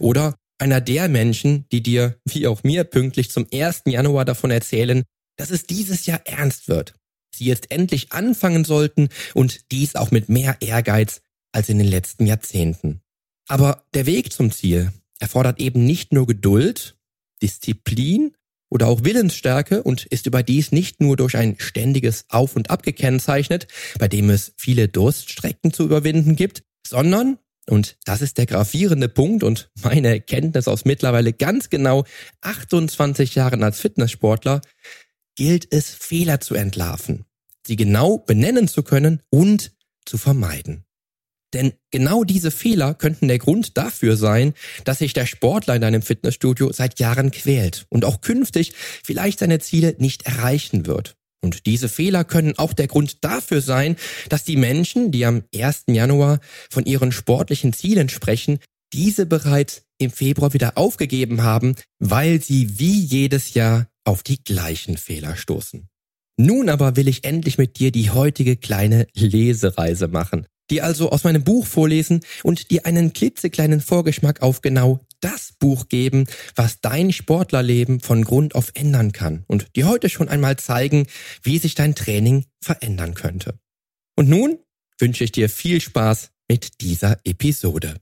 Oder 0.00 0.34
einer 0.58 0.80
der 0.80 1.08
Menschen, 1.08 1.66
die 1.70 1.82
dir, 1.82 2.18
wie 2.24 2.46
auch 2.46 2.62
mir, 2.62 2.84
pünktlich 2.84 3.30
zum 3.30 3.46
1. 3.52 3.82
Januar 3.86 4.24
davon 4.24 4.50
erzählen, 4.50 5.02
dass 5.36 5.50
es 5.50 5.66
dieses 5.66 6.06
Jahr 6.06 6.20
ernst 6.24 6.68
wird. 6.68 6.94
Sie 7.34 7.44
jetzt 7.44 7.70
endlich 7.70 8.12
anfangen 8.12 8.64
sollten 8.64 9.08
und 9.34 9.70
dies 9.70 9.94
auch 9.94 10.10
mit 10.10 10.30
mehr 10.30 10.56
Ehrgeiz 10.60 11.20
als 11.52 11.68
in 11.68 11.78
den 11.78 11.88
letzten 11.88 12.26
Jahrzehnten. 12.26 13.00
Aber 13.48 13.84
der 13.92 14.06
Weg 14.06 14.32
zum 14.32 14.50
Ziel, 14.50 14.92
erfordert 15.18 15.60
eben 15.60 15.84
nicht 15.84 16.12
nur 16.12 16.26
Geduld, 16.26 16.96
Disziplin 17.42 18.34
oder 18.68 18.88
auch 18.88 19.04
Willensstärke 19.04 19.82
und 19.82 20.06
ist 20.06 20.26
überdies 20.26 20.72
nicht 20.72 21.00
nur 21.00 21.16
durch 21.16 21.36
ein 21.36 21.56
ständiges 21.58 22.24
Auf 22.28 22.56
und 22.56 22.70
Ab 22.70 22.82
gekennzeichnet, 22.82 23.68
bei 23.98 24.08
dem 24.08 24.30
es 24.30 24.52
viele 24.56 24.88
Durststrecken 24.88 25.72
zu 25.72 25.84
überwinden 25.84 26.36
gibt, 26.36 26.62
sondern, 26.86 27.38
und 27.68 27.96
das 28.04 28.22
ist 28.22 28.38
der 28.38 28.46
gravierende 28.46 29.08
Punkt 29.08 29.44
und 29.44 29.70
meine 29.82 30.08
Erkenntnis 30.08 30.68
aus 30.68 30.84
mittlerweile 30.84 31.32
ganz 31.32 31.70
genau 31.70 32.04
28 32.40 33.34
Jahren 33.34 33.62
als 33.62 33.80
Fitnesssportler, 33.80 34.60
gilt 35.36 35.72
es 35.72 35.90
Fehler 35.90 36.40
zu 36.40 36.54
entlarven, 36.54 37.26
sie 37.66 37.76
genau 37.76 38.18
benennen 38.18 38.68
zu 38.68 38.82
können 38.82 39.20
und 39.30 39.72
zu 40.04 40.18
vermeiden. 40.18 40.85
Denn 41.54 41.72
genau 41.90 42.24
diese 42.24 42.50
Fehler 42.50 42.94
könnten 42.94 43.28
der 43.28 43.38
Grund 43.38 43.76
dafür 43.76 44.16
sein, 44.16 44.52
dass 44.84 44.98
sich 44.98 45.12
der 45.12 45.26
Sportler 45.26 45.76
in 45.76 45.84
einem 45.84 46.02
Fitnessstudio 46.02 46.72
seit 46.72 46.98
Jahren 46.98 47.30
quält 47.30 47.86
und 47.88 48.04
auch 48.04 48.20
künftig 48.20 48.74
vielleicht 49.04 49.38
seine 49.38 49.58
Ziele 49.60 49.94
nicht 49.98 50.26
erreichen 50.26 50.86
wird. 50.86 51.16
Und 51.42 51.66
diese 51.66 51.88
Fehler 51.88 52.24
können 52.24 52.58
auch 52.58 52.72
der 52.72 52.88
Grund 52.88 53.24
dafür 53.24 53.60
sein, 53.60 53.96
dass 54.28 54.44
die 54.44 54.56
Menschen, 54.56 55.12
die 55.12 55.24
am 55.24 55.44
1. 55.54 55.84
Januar 55.88 56.40
von 56.70 56.84
ihren 56.84 57.12
sportlichen 57.12 57.72
Zielen 57.72 58.08
sprechen, 58.08 58.58
diese 58.92 59.26
bereits 59.26 59.82
im 59.98 60.10
Februar 60.10 60.54
wieder 60.54 60.76
aufgegeben 60.76 61.42
haben, 61.42 61.76
weil 61.98 62.42
sie 62.42 62.78
wie 62.78 63.00
jedes 63.00 63.54
Jahr 63.54 63.86
auf 64.04 64.22
die 64.22 64.42
gleichen 64.42 64.96
Fehler 64.96 65.36
stoßen. 65.36 65.88
Nun 66.38 66.68
aber 66.68 66.96
will 66.96 67.08
ich 67.08 67.24
endlich 67.24 67.58
mit 67.58 67.78
dir 67.78 67.92
die 67.92 68.10
heutige 68.10 68.56
kleine 68.56 69.06
Lesereise 69.14 70.08
machen 70.08 70.46
die 70.70 70.82
also 70.82 71.10
aus 71.10 71.24
meinem 71.24 71.44
Buch 71.44 71.66
vorlesen 71.66 72.20
und 72.42 72.70
dir 72.70 72.86
einen 72.86 73.12
klitzekleinen 73.12 73.80
Vorgeschmack 73.80 74.42
auf 74.42 74.62
genau 74.62 75.00
das 75.20 75.52
Buch 75.58 75.88
geben, 75.88 76.26
was 76.54 76.80
dein 76.80 77.12
Sportlerleben 77.12 78.00
von 78.00 78.24
Grund 78.24 78.54
auf 78.54 78.70
ändern 78.74 79.12
kann 79.12 79.44
und 79.46 79.74
dir 79.76 79.88
heute 79.88 80.08
schon 80.08 80.28
einmal 80.28 80.56
zeigen, 80.56 81.06
wie 81.42 81.58
sich 81.58 81.74
dein 81.74 81.94
Training 81.94 82.44
verändern 82.60 83.14
könnte. 83.14 83.58
Und 84.16 84.28
nun 84.28 84.58
wünsche 84.98 85.24
ich 85.24 85.32
dir 85.32 85.48
viel 85.48 85.80
Spaß 85.80 86.30
mit 86.48 86.80
dieser 86.80 87.18
Episode. 87.24 87.96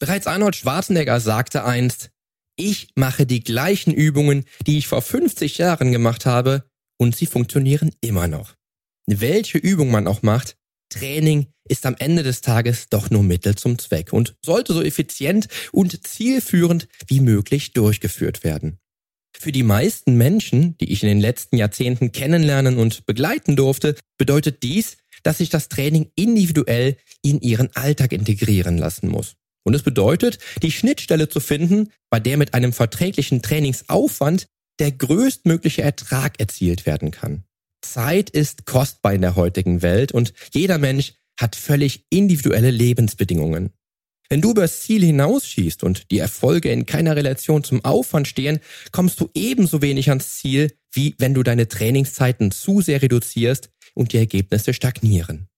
Bereits 0.00 0.26
Arnold 0.26 0.56
Schwarzenegger 0.56 1.20
sagte 1.20 1.64
einst, 1.64 2.10
ich 2.56 2.88
mache 2.94 3.26
die 3.26 3.44
gleichen 3.44 3.92
Übungen, 3.92 4.44
die 4.66 4.78
ich 4.78 4.88
vor 4.88 5.02
50 5.02 5.58
Jahren 5.58 5.92
gemacht 5.92 6.26
habe, 6.26 6.64
und 6.98 7.14
sie 7.14 7.26
funktionieren 7.26 7.90
immer 8.00 8.26
noch. 8.26 8.56
Welche 9.06 9.58
Übung 9.58 9.90
man 9.90 10.06
auch 10.06 10.22
macht, 10.22 10.56
Training 10.90 11.46
ist 11.68 11.86
am 11.86 11.96
Ende 11.98 12.22
des 12.22 12.40
Tages 12.40 12.88
doch 12.88 13.10
nur 13.10 13.22
Mittel 13.22 13.54
zum 13.54 13.78
Zweck 13.78 14.12
und 14.12 14.36
sollte 14.44 14.72
so 14.72 14.82
effizient 14.82 15.48
und 15.72 16.06
zielführend 16.06 16.88
wie 17.06 17.20
möglich 17.20 17.72
durchgeführt 17.72 18.42
werden. 18.42 18.78
Für 19.36 19.52
die 19.52 19.62
meisten 19.62 20.16
Menschen, 20.16 20.76
die 20.78 20.92
ich 20.92 21.02
in 21.02 21.08
den 21.08 21.20
letzten 21.20 21.56
Jahrzehnten 21.56 22.12
kennenlernen 22.12 22.78
und 22.78 23.06
begleiten 23.06 23.54
durfte, 23.54 23.94
bedeutet 24.18 24.62
dies, 24.62 24.96
dass 25.22 25.38
sich 25.38 25.50
das 25.50 25.68
Training 25.68 26.10
individuell 26.16 26.96
in 27.22 27.40
ihren 27.40 27.74
Alltag 27.76 28.12
integrieren 28.12 28.78
lassen 28.78 29.08
muss. 29.08 29.36
Und 29.64 29.74
es 29.74 29.82
bedeutet, 29.82 30.38
die 30.62 30.72
Schnittstelle 30.72 31.28
zu 31.28 31.40
finden, 31.40 31.90
bei 32.10 32.20
der 32.20 32.36
mit 32.36 32.54
einem 32.54 32.72
verträglichen 32.72 33.42
Trainingsaufwand 33.42 34.46
der 34.78 34.92
größtmögliche 34.92 35.82
Ertrag 35.82 36.40
erzielt 36.40 36.86
werden 36.86 37.10
kann. 37.10 37.44
Zeit 37.82 38.30
ist 38.30 38.66
kostbar 38.66 39.14
in 39.14 39.22
der 39.22 39.36
heutigen 39.36 39.82
Welt 39.82 40.12
und 40.12 40.32
jeder 40.52 40.78
Mensch 40.78 41.14
hat 41.38 41.56
völlig 41.56 42.04
individuelle 42.10 42.70
Lebensbedingungen. 42.70 43.72
Wenn 44.28 44.42
du 44.42 44.52
übers 44.52 44.82
Ziel 44.82 45.04
hinausschießt 45.04 45.82
und 45.82 46.10
die 46.12 46.18
Erfolge 46.18 46.70
in 46.70 46.86
keiner 46.86 47.16
Relation 47.16 47.64
zum 47.64 47.84
Aufwand 47.84 48.28
stehen, 48.28 48.60
kommst 48.92 49.20
du 49.20 49.28
ebenso 49.34 49.82
wenig 49.82 50.08
ans 50.10 50.38
Ziel, 50.38 50.72
wie 50.92 51.16
wenn 51.18 51.34
du 51.34 51.42
deine 51.42 51.66
Trainingszeiten 51.66 52.52
zu 52.52 52.80
sehr 52.80 53.02
reduzierst 53.02 53.70
und 53.94 54.12
die 54.12 54.18
Ergebnisse 54.18 54.72
stagnieren. 54.72 55.49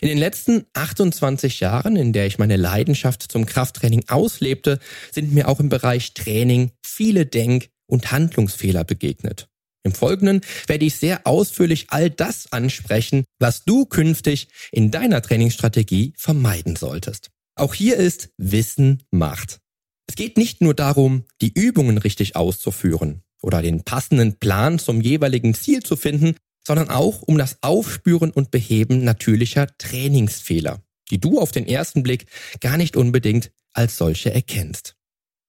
In 0.00 0.08
den 0.08 0.18
letzten 0.18 0.66
28 0.74 1.60
Jahren, 1.60 1.96
in 1.96 2.12
der 2.12 2.26
ich 2.26 2.38
meine 2.38 2.56
Leidenschaft 2.56 3.30
zum 3.30 3.46
Krafttraining 3.46 4.04
auslebte, 4.08 4.78
sind 5.10 5.32
mir 5.32 5.48
auch 5.48 5.60
im 5.60 5.68
Bereich 5.68 6.14
Training 6.14 6.72
viele 6.82 7.26
Denk- 7.26 7.70
und 7.86 8.12
Handlungsfehler 8.12 8.84
begegnet. 8.84 9.48
Im 9.84 9.92
Folgenden 9.92 10.42
werde 10.66 10.84
ich 10.84 10.96
sehr 10.96 11.26
ausführlich 11.26 11.86
all 11.88 12.10
das 12.10 12.52
ansprechen, 12.52 13.24
was 13.38 13.64
du 13.64 13.86
künftig 13.86 14.48
in 14.70 14.90
deiner 14.90 15.22
Trainingsstrategie 15.22 16.12
vermeiden 16.16 16.76
solltest. 16.76 17.30
Auch 17.54 17.74
hier 17.74 17.96
ist 17.96 18.30
Wissen 18.36 19.02
Macht. 19.10 19.60
Es 20.06 20.14
geht 20.14 20.36
nicht 20.36 20.60
nur 20.60 20.74
darum, 20.74 21.24
die 21.40 21.52
Übungen 21.52 21.98
richtig 21.98 22.36
auszuführen 22.36 23.22
oder 23.42 23.62
den 23.62 23.84
passenden 23.84 24.38
Plan 24.38 24.78
zum 24.78 25.00
jeweiligen 25.00 25.54
Ziel 25.54 25.82
zu 25.82 25.96
finden, 25.96 26.34
sondern 26.68 26.90
auch 26.90 27.22
um 27.22 27.38
das 27.38 27.56
Aufspüren 27.62 28.30
und 28.30 28.50
Beheben 28.50 29.02
natürlicher 29.02 29.68
Trainingsfehler, 29.78 30.82
die 31.10 31.18
du 31.18 31.40
auf 31.40 31.50
den 31.50 31.66
ersten 31.66 32.02
Blick 32.02 32.26
gar 32.60 32.76
nicht 32.76 32.94
unbedingt 32.94 33.50
als 33.72 33.96
solche 33.96 34.34
erkennst. 34.34 34.94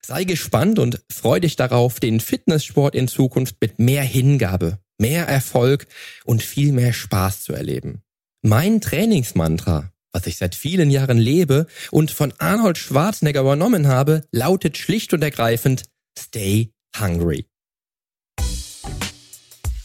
Sei 0.01 0.23
gespannt 0.23 0.79
und 0.79 1.03
freu 1.11 1.41
dich 1.41 1.57
darauf, 1.57 1.99
den 1.99 2.21
Fitnesssport 2.21 2.95
in 2.95 3.09
Zukunft 3.09 3.57
mit 3.59 3.79
mehr 3.79 4.01
Hingabe, 4.01 4.79
mehr 4.97 5.27
Erfolg 5.27 5.87
und 6.23 6.41
viel 6.41 6.71
mehr 6.71 6.93
Spaß 6.93 7.43
zu 7.43 7.51
erleben. 7.51 8.01
Mein 8.41 8.79
Trainingsmantra, 8.79 9.91
was 10.13 10.25
ich 10.25 10.37
seit 10.37 10.55
vielen 10.55 10.89
Jahren 10.89 11.17
lebe 11.17 11.67
und 11.91 12.11
von 12.11 12.33
Arnold 12.37 12.77
Schwarzenegger 12.77 13.41
übernommen 13.41 13.87
habe, 13.87 14.23
lautet 14.31 14.77
schlicht 14.77 15.13
und 15.13 15.21
ergreifend 15.21 15.83
Stay 16.17 16.71
Hungry. 16.97 17.45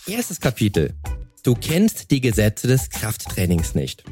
Erstes 0.07 0.39
Kapitel. 0.39 0.95
Du 1.45 1.55
kennst 1.55 2.11
die 2.11 2.21
Gesetze 2.21 2.67
des 2.67 2.91
Krafttrainings 2.91 3.75
nicht. 3.75 4.03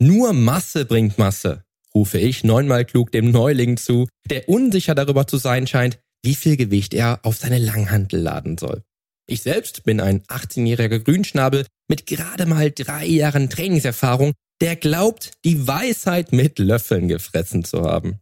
Nur 0.00 0.32
Masse 0.32 0.84
bringt 0.84 1.18
Masse 1.18 1.62
rufe 1.94 2.18
ich 2.18 2.44
neunmal 2.44 2.84
klug 2.84 3.12
dem 3.12 3.30
Neuling 3.30 3.76
zu, 3.76 4.06
der 4.30 4.48
unsicher 4.48 4.94
darüber 4.94 5.26
zu 5.26 5.36
sein 5.36 5.66
scheint, 5.66 5.98
wie 6.22 6.34
viel 6.34 6.56
Gewicht 6.56 6.94
er 6.94 7.20
auf 7.24 7.36
seine 7.36 7.58
Langhantel 7.58 8.20
laden 8.20 8.56
soll. 8.56 8.82
Ich 9.26 9.42
selbst 9.42 9.84
bin 9.84 10.00
ein 10.00 10.22
18-jähriger 10.22 11.00
Grünschnabel 11.00 11.66
mit 11.88 12.06
gerade 12.06 12.46
mal 12.46 12.70
drei 12.70 13.04
Jahren 13.06 13.50
Trainingserfahrung, 13.50 14.32
der 14.60 14.76
glaubt, 14.76 15.32
die 15.44 15.66
Weisheit 15.66 16.32
mit 16.32 16.58
Löffeln 16.58 17.08
gefressen 17.08 17.64
zu 17.64 17.82
haben. 17.82 18.20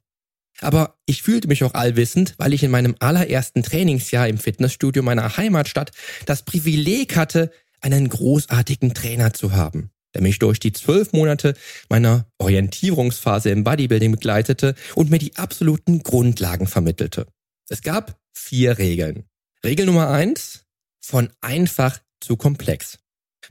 Aber 0.60 0.96
ich 1.06 1.22
fühlte 1.22 1.48
mich 1.48 1.64
auch 1.64 1.74
allwissend, 1.74 2.34
weil 2.38 2.52
ich 2.52 2.62
in 2.62 2.70
meinem 2.70 2.96
allerersten 2.98 3.62
Trainingsjahr 3.62 4.28
im 4.28 4.38
Fitnessstudio 4.38 5.02
meiner 5.02 5.36
Heimatstadt 5.36 5.92
das 6.24 6.44
Privileg 6.44 7.16
hatte, 7.16 7.50
einen 7.80 8.08
großartigen 8.08 8.94
Trainer 8.94 9.34
zu 9.34 9.52
haben 9.52 9.90
der 10.16 10.22
mich 10.22 10.38
durch 10.38 10.58
die 10.58 10.72
zwölf 10.72 11.12
Monate 11.12 11.52
meiner 11.90 12.26
Orientierungsphase 12.38 13.50
im 13.50 13.64
Bodybuilding 13.64 14.12
begleitete 14.12 14.74
und 14.94 15.10
mir 15.10 15.18
die 15.18 15.36
absoluten 15.36 16.02
Grundlagen 16.02 16.66
vermittelte. 16.66 17.26
Es 17.68 17.82
gab 17.82 18.18
vier 18.32 18.78
Regeln. 18.78 19.24
Regel 19.62 19.84
Nummer 19.84 20.08
eins, 20.08 20.64
von 21.00 21.28
einfach 21.42 22.00
zu 22.20 22.38
komplex. 22.38 22.98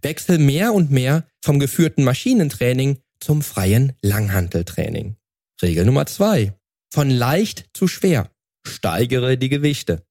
Wechsel 0.02 0.40
mehr 0.40 0.74
und 0.74 0.90
mehr 0.90 1.28
vom 1.44 1.60
geführten 1.60 2.04
Maschinentraining 2.04 2.98
zum 3.20 3.44
freien 3.44 3.94
Langhanteltraining. 4.02 5.18
Regel 5.62 5.86
Nummer 5.86 6.08
zwei, 6.08 6.56
von 6.92 7.10
leicht 7.10 7.66
zu 7.74 7.88
schwer. 7.88 8.32
Steigere 8.66 9.38
die 9.38 9.50
Gewichte. 9.50 10.04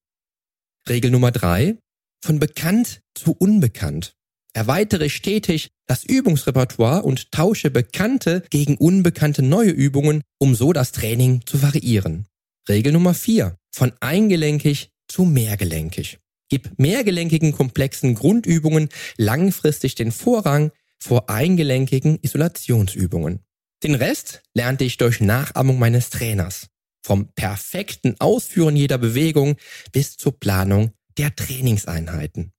Regel 0.88 1.10
Nummer 1.10 1.32
drei, 1.32 1.78
von 2.22 2.38
bekannt 2.38 3.00
zu 3.14 3.32
unbekannt. 3.32 4.14
Erweitere 4.54 5.10
stetig 5.10 5.70
das 5.86 6.04
Übungsrepertoire 6.04 7.02
und 7.02 7.32
tausche 7.32 7.70
bekannte 7.70 8.44
gegen 8.50 8.76
unbekannte 8.76 9.42
neue 9.42 9.70
Übungen, 9.70 10.22
um 10.38 10.54
so 10.54 10.72
das 10.72 10.92
Training 10.92 11.42
zu 11.44 11.62
variieren. 11.62 12.26
Regel 12.68 12.92
Nummer 12.92 13.14
4. 13.14 13.56
Von 13.72 13.92
eingelenkig 14.00 14.90
zu 15.08 15.24
mehrgelenkig. 15.24 16.18
Gib 16.48 16.78
mehrgelenkigen 16.78 17.52
komplexen 17.52 18.14
Grundübungen 18.14 18.88
langfristig 19.16 19.96
den 19.96 20.12
Vorrang 20.12 20.70
vor 21.00 21.28
eingelenkigen 21.28 22.18
Isolationsübungen. 22.22 23.40
Den 23.84 23.94
Rest 23.94 24.40
lernte 24.54 24.84
ich 24.84 24.96
durch 24.96 25.20
Nachahmung 25.20 25.78
meines 25.78 26.08
Trainers. 26.08 26.68
Vom 27.04 27.28
perfekten 27.34 28.16
Ausführen 28.18 28.76
jeder 28.76 28.96
Bewegung 28.96 29.56
bis 29.92 30.16
zur 30.16 30.40
Planung 30.40 30.92
der 31.18 31.36
Trainingseinheiten. 31.36 32.52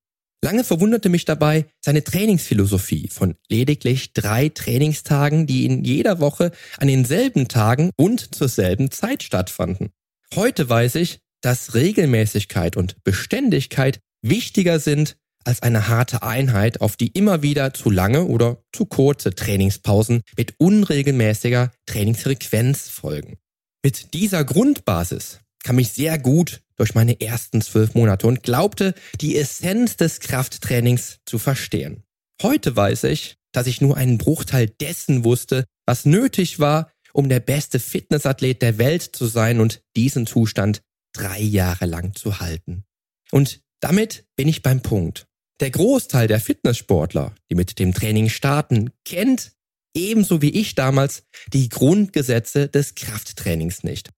Lange 0.44 0.64
verwunderte 0.64 1.10
mich 1.10 1.26
dabei 1.26 1.66
seine 1.84 2.04
Trainingsphilosophie 2.04 3.10
von 3.12 3.34
lediglich 3.50 4.14
drei 4.14 4.50
Trainingstagen, 4.50 5.48
die 5.48 5.66
in 5.66 5.84
jeder 5.84 6.20
Woche 6.20 6.52
an 6.78 6.88
denselben 6.88 7.48
Tagen 7.48 7.90
und 7.98 8.36
zur 8.36 8.48
selben 8.48 8.92
Zeit 8.92 9.24
stattfanden. 9.24 9.90
Heute 10.36 10.70
weiß 10.70 10.94
ich, 10.94 11.22
dass 11.42 11.74
Regelmäßigkeit 11.74 12.78
und 12.78 13.04
Beständigkeit 13.04 14.00
wichtiger 14.22 14.80
sind 14.80 15.18
als 15.46 15.62
eine 15.62 15.88
harte 15.88 16.24
Einheit, 16.24 16.82
auf 16.82 16.98
die 16.98 17.08
immer 17.08 17.42
wieder 17.42 17.74
zu 17.74 17.90
lange 17.90 18.26
oder 18.26 18.64
zu 18.74 18.86
kurze 18.86 19.34
Trainingspausen 19.34 20.22
mit 20.38 20.56
unregelmäßiger 20.58 21.72
Trainingsfrequenz 21.86 22.90
folgen. 22.90 23.38
Mit 23.84 24.14
dieser 24.14 24.44
Grundbasis 24.44 25.40
kam 25.64 25.80
ich 25.80 25.94
sehr 25.94 26.18
gut 26.18 26.62
durch 26.76 26.96
meine 26.96 27.22
ersten 27.22 27.62
zwölf 27.62 27.94
Monate 27.94 28.28
und 28.28 28.44
glaubte, 28.44 28.94
die 29.22 29.38
Essenz 29.38 29.98
des 29.98 30.20
Krafttrainings 30.20 31.20
zu 31.26 31.40
verstehen. 31.40 32.04
Heute 32.42 32.76
weiß 32.76 33.06
ich, 33.06 33.38
dass 33.52 33.68
ich 33.68 33.82
nur 33.82 33.96
einen 33.96 34.18
Bruchteil 34.18 34.68
dessen 34.68 35.24
wusste, 35.24 35.66
was 35.86 36.06
nötig 36.06 36.60
war, 36.60 36.92
um 37.14 37.30
der 37.30 37.40
beste 37.40 37.80
Fitnessathlet 37.80 38.62
der 38.62 38.78
Welt 38.78 39.04
zu 39.04 39.26
sein 39.26 39.60
und 39.60 39.82
diesen 39.96 40.28
Zustand 40.28 40.82
drei 41.14 41.40
Jahre 41.40 41.86
lang 41.86 42.14
zu 42.14 42.40
halten. 42.40 42.84
Und 43.32 43.62
damit 43.80 44.26
bin 44.36 44.48
ich 44.48 44.62
beim 44.62 44.82
Punkt. 44.82 45.28
Der 45.62 45.72
Großteil 45.72 46.28
der 46.28 46.42
Fitnesssportler, 46.42 47.34
die 47.50 47.56
mit 47.56 47.80
dem 47.80 47.94
Training 47.94 48.30
starten, 48.30 48.92
kennt, 49.06 49.54
ebenso 49.96 50.42
wie 50.42 50.50
ich 50.50 50.76
damals, 50.76 51.24
die 51.54 51.70
Grundgesetze 51.70 52.68
des 52.68 52.96
Krafttrainings 52.96 53.84
nicht. 53.84 54.10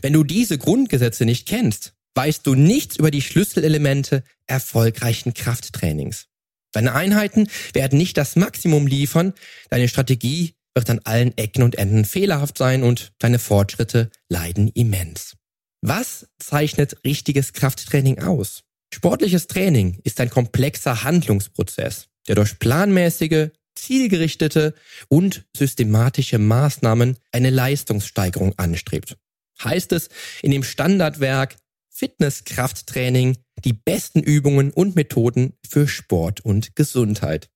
Wenn 0.00 0.14
du 0.14 0.24
diese 0.24 0.56
Grundgesetze 0.56 1.26
nicht 1.26 1.46
kennst, 1.46 1.94
weißt 2.14 2.46
du 2.46 2.54
nichts 2.54 2.96
über 2.96 3.10
die 3.10 3.20
Schlüsselelemente 3.20 4.24
erfolgreichen 4.46 5.34
Krafttrainings. 5.34 6.26
Deine 6.72 6.94
Einheiten 6.94 7.48
werden 7.74 7.98
nicht 7.98 8.16
das 8.16 8.36
Maximum 8.36 8.86
liefern, 8.86 9.34
deine 9.70 9.88
Strategie 9.88 10.54
wird 10.74 10.90
an 10.90 11.00
allen 11.04 11.36
Ecken 11.36 11.62
und 11.62 11.76
Enden 11.76 12.04
fehlerhaft 12.04 12.56
sein 12.56 12.82
und 12.82 13.12
deine 13.18 13.38
Fortschritte 13.38 14.10
leiden 14.28 14.68
immens. 14.68 15.36
Was 15.80 16.28
zeichnet 16.38 17.04
richtiges 17.04 17.52
Krafttraining 17.52 18.20
aus? 18.20 18.64
Sportliches 18.92 19.46
Training 19.46 20.00
ist 20.04 20.20
ein 20.20 20.30
komplexer 20.30 21.04
Handlungsprozess, 21.04 22.08
der 22.26 22.36
durch 22.36 22.58
planmäßige, 22.58 23.50
zielgerichtete 23.74 24.74
und 25.08 25.46
systematische 25.56 26.38
Maßnahmen 26.38 27.16
eine 27.32 27.50
Leistungssteigerung 27.50 28.58
anstrebt. 28.58 29.16
Heißt 29.62 29.92
es 29.92 30.08
in 30.42 30.50
dem 30.50 30.62
Standardwerk 30.62 31.56
Fitness-Krafttraining 31.90 33.38
die 33.64 33.72
besten 33.72 34.22
Übungen 34.22 34.70
und 34.70 34.94
Methoden 34.94 35.54
für 35.68 35.88
Sport 35.88 36.40
und 36.40 36.76
Gesundheit. 36.76 37.50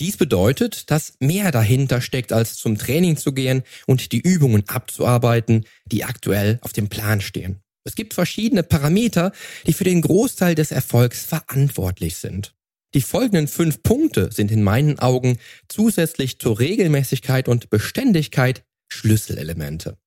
Dies 0.00 0.16
bedeutet, 0.16 0.90
dass 0.90 1.14
mehr 1.20 1.52
dahinter 1.52 2.00
steckt, 2.00 2.32
als 2.32 2.56
zum 2.56 2.76
Training 2.76 3.16
zu 3.16 3.32
gehen 3.32 3.62
und 3.86 4.12
die 4.12 4.20
Übungen 4.20 4.68
abzuarbeiten, 4.68 5.66
die 5.86 6.04
aktuell 6.04 6.58
auf 6.62 6.72
dem 6.72 6.88
Plan 6.88 7.20
stehen. 7.20 7.63
Es 7.84 7.94
gibt 7.94 8.14
verschiedene 8.14 8.62
Parameter, 8.62 9.32
die 9.66 9.74
für 9.74 9.84
den 9.84 10.00
Großteil 10.00 10.54
des 10.54 10.70
Erfolgs 10.70 11.24
verantwortlich 11.24 12.16
sind. 12.16 12.54
Die 12.94 13.02
folgenden 13.02 13.48
fünf 13.48 13.82
Punkte 13.82 14.30
sind 14.32 14.50
in 14.50 14.62
meinen 14.62 14.98
Augen 14.98 15.38
zusätzlich 15.68 16.38
zur 16.38 16.58
Regelmäßigkeit 16.58 17.48
und 17.48 17.68
Beständigkeit 17.68 18.64
Schlüsselelemente. 18.88 19.98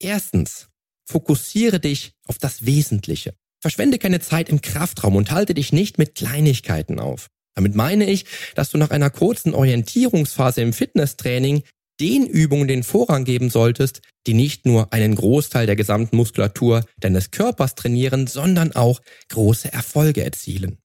Erstens, 0.00 0.68
fokussiere 1.04 1.80
dich 1.80 2.12
auf 2.26 2.38
das 2.38 2.64
Wesentliche. 2.64 3.34
Verschwende 3.60 3.98
keine 3.98 4.20
Zeit 4.20 4.48
im 4.48 4.60
Kraftraum 4.60 5.16
und 5.16 5.30
halte 5.30 5.54
dich 5.54 5.72
nicht 5.72 5.98
mit 5.98 6.14
Kleinigkeiten 6.14 7.00
auf. 7.00 7.28
Damit 7.54 7.74
meine 7.74 8.08
ich, 8.08 8.26
dass 8.54 8.70
du 8.70 8.78
nach 8.78 8.90
einer 8.90 9.10
kurzen 9.10 9.54
Orientierungsphase 9.54 10.60
im 10.60 10.72
Fitnesstraining 10.72 11.62
den 12.00 12.26
Übungen 12.26 12.68
den 12.68 12.82
Vorrang 12.82 13.24
geben 13.24 13.50
solltest, 13.50 14.00
die 14.26 14.34
nicht 14.34 14.66
nur 14.66 14.92
einen 14.92 15.14
Großteil 15.14 15.66
der 15.66 15.76
gesamten 15.76 16.16
Muskulatur 16.16 16.84
deines 16.98 17.30
Körpers 17.30 17.74
trainieren, 17.74 18.26
sondern 18.26 18.72
auch 18.72 19.00
große 19.28 19.72
Erfolge 19.72 20.24
erzielen. 20.24 20.78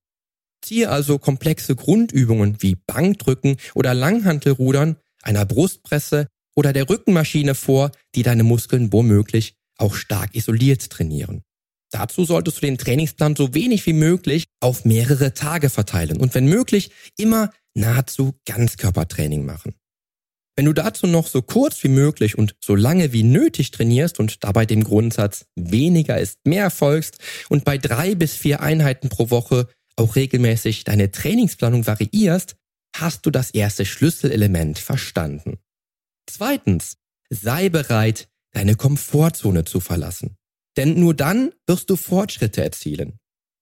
Ziehe 0.63 0.89
also 0.89 1.17
komplexe 1.17 1.75
Grundübungen 1.75 2.61
wie 2.61 2.75
Bankdrücken 2.75 3.57
oder 3.73 3.93
Langhantelrudern, 3.93 4.97
einer 5.23 5.45
Brustpresse 5.45 6.27
oder 6.55 6.73
der 6.73 6.89
Rückenmaschine 6.89 7.55
vor, 7.55 7.91
die 8.15 8.23
deine 8.23 8.43
Muskeln 8.43 8.93
womöglich 8.93 9.55
auch 9.77 9.95
stark 9.95 10.35
isoliert 10.35 10.89
trainieren. 10.89 11.41
Dazu 11.91 12.23
solltest 12.23 12.57
du 12.57 12.61
den 12.61 12.77
Trainingsplan 12.77 13.35
so 13.35 13.53
wenig 13.53 13.85
wie 13.85 13.93
möglich 13.93 14.45
auf 14.61 14.85
mehrere 14.85 15.33
Tage 15.33 15.69
verteilen 15.69 16.17
und 16.17 16.33
wenn 16.35 16.45
möglich 16.45 16.91
immer 17.17 17.51
nahezu 17.73 18.33
Ganzkörpertraining 18.45 19.45
machen. 19.45 19.73
Wenn 20.55 20.65
du 20.65 20.73
dazu 20.73 21.07
noch 21.07 21.27
so 21.27 21.41
kurz 21.41 21.83
wie 21.83 21.89
möglich 21.89 22.37
und 22.37 22.55
so 22.59 22.75
lange 22.75 23.13
wie 23.13 23.23
nötig 23.23 23.71
trainierst 23.71 24.19
und 24.19 24.43
dabei 24.43 24.65
dem 24.65 24.83
Grundsatz 24.83 25.45
weniger 25.55 26.19
ist 26.19 26.39
mehr 26.45 26.69
folgst 26.69 27.19
und 27.49 27.63
bei 27.63 27.77
drei 27.77 28.15
bis 28.15 28.35
vier 28.35 28.61
Einheiten 28.61 29.09
pro 29.09 29.29
Woche 29.29 29.67
auch 29.95 30.15
regelmäßig 30.15 30.83
deine 30.83 31.11
Trainingsplanung 31.11 31.87
variierst, 31.87 32.55
hast 32.95 33.25
du 33.25 33.31
das 33.31 33.51
erste 33.51 33.85
Schlüsselelement 33.85 34.79
verstanden. 34.79 35.59
Zweitens, 36.27 36.97
sei 37.29 37.69
bereit, 37.69 38.27
deine 38.51 38.75
Komfortzone 38.75 39.63
zu 39.63 39.79
verlassen. 39.79 40.37
Denn 40.77 40.99
nur 40.99 41.13
dann 41.13 41.51
wirst 41.67 41.89
du 41.89 41.95
Fortschritte 41.95 42.63
erzielen. 42.63 43.19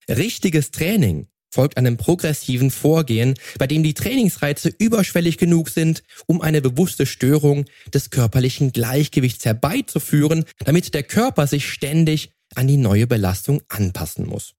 Richtiges 0.08 0.70
Training 0.70 1.28
folgt 1.50 1.76
einem 1.76 1.96
progressiven 1.96 2.70
Vorgehen, 2.70 3.34
bei 3.58 3.66
dem 3.66 3.82
die 3.82 3.94
Trainingsreize 3.94 4.72
überschwellig 4.78 5.36
genug 5.36 5.68
sind, 5.68 6.02
um 6.26 6.40
eine 6.40 6.62
bewusste 6.62 7.06
Störung 7.06 7.66
des 7.92 8.10
körperlichen 8.10 8.72
Gleichgewichts 8.72 9.44
herbeizuführen, 9.44 10.44
damit 10.64 10.94
der 10.94 11.02
Körper 11.02 11.46
sich 11.46 11.68
ständig 11.68 12.30
an 12.54 12.66
die 12.66 12.76
neue 12.76 13.06
Belastung 13.06 13.62
anpassen 13.68 14.26
muss. 14.26 14.54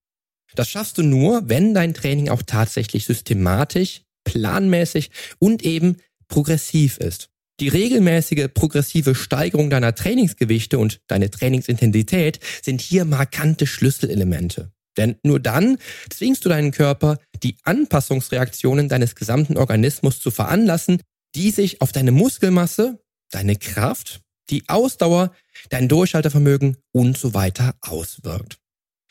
Das 0.56 0.70
schaffst 0.70 0.98
du 0.98 1.04
nur, 1.04 1.48
wenn 1.48 1.74
dein 1.74 1.94
Training 1.94 2.30
auch 2.30 2.42
tatsächlich 2.42 3.06
systematisch, 3.06 4.02
planmäßig 4.24 5.10
und 5.40 5.64
eben 5.64 5.98
progressiv 6.28 6.98
ist. 6.98 7.30
Die 7.60 7.68
regelmäßige 7.68 8.48
progressive 8.54 9.14
Steigerung 9.14 9.70
deiner 9.70 9.94
Trainingsgewichte 9.94 10.80
und 10.80 11.00
deine 11.08 11.30
Trainingsintensität 11.30 12.40
sind 12.64 12.82
hier 12.82 13.06
markante 13.06 13.68
Schlüsselelemente. 13.68 14.72
Denn 14.98 15.16
nur 15.24 15.40
dann 15.40 15.78
zwingst 16.10 16.44
du 16.46 16.50
deinen 16.50 16.72
Körper, 16.72 17.18
die 17.44 17.58
Anpassungsreaktionen 17.64 18.90
deines 18.90 19.16
gesamten 19.16 19.58
Organismus 19.58 20.20
zu 20.20 20.32
veranlassen, 20.32 21.02
die 21.36 21.52
sich 21.52 21.82
auf 21.82 21.92
deine 21.92 22.12
Muskelmasse, 22.12 23.00
deine 23.32 23.56
Kraft, 23.56 24.22
die 24.50 24.68
Ausdauer, 24.68 25.34
dein 25.70 25.88
Durchhaltevermögen 25.88 26.78
und 26.92 27.18
so 27.18 27.34
weiter 27.34 27.76
auswirkt. 27.82 28.58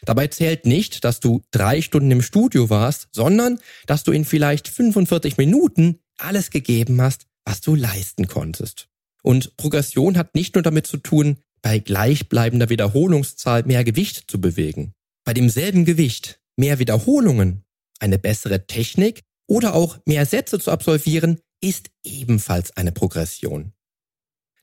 Dabei 0.03 0.29
zählt 0.29 0.67
nicht, 0.67 1.05
dass 1.05 1.21
du 1.21 1.43
drei 1.51 1.83
Stunden 1.83 2.11
im 2.11 2.23
Studio 2.23 2.71
warst, 2.71 3.09
sondern 3.13 3.59
dass 3.87 4.03
du 4.03 4.13
in 4.13 4.25
vielleicht 4.25 4.69
45 4.69 5.37
Minuten 5.37 6.01
alles 6.17 6.51
gegeben 6.51 7.01
hast, 7.03 7.27
was 7.45 7.61
du 7.61 7.75
leisten 7.75 8.27
konntest. 8.27 8.89
Und 9.23 9.57
Progression 9.57 10.17
hat 10.17 10.35
nicht 10.35 10.55
nur 10.55 10.63
damit 10.63 10.87
zu 10.87 10.97
tun, 10.97 11.39
bei 11.63 11.79
gleichbleibender 11.79 12.71
Wiederholungszahl 12.71 13.65
mehr 13.65 13.85
Gewicht 13.85 14.31
zu 14.31 14.41
bewegen. 14.41 14.95
Bei 15.31 15.35
demselben 15.35 15.85
Gewicht 15.85 16.41
mehr 16.57 16.81
Wiederholungen, 16.81 17.63
eine 18.01 18.19
bessere 18.19 18.67
Technik 18.67 19.23
oder 19.47 19.77
auch 19.77 20.01
mehr 20.05 20.27
Sätze 20.27 20.59
zu 20.59 20.73
absolvieren, 20.73 21.39
ist 21.63 21.89
ebenfalls 22.03 22.77
eine 22.77 22.91
Progression. 22.91 23.73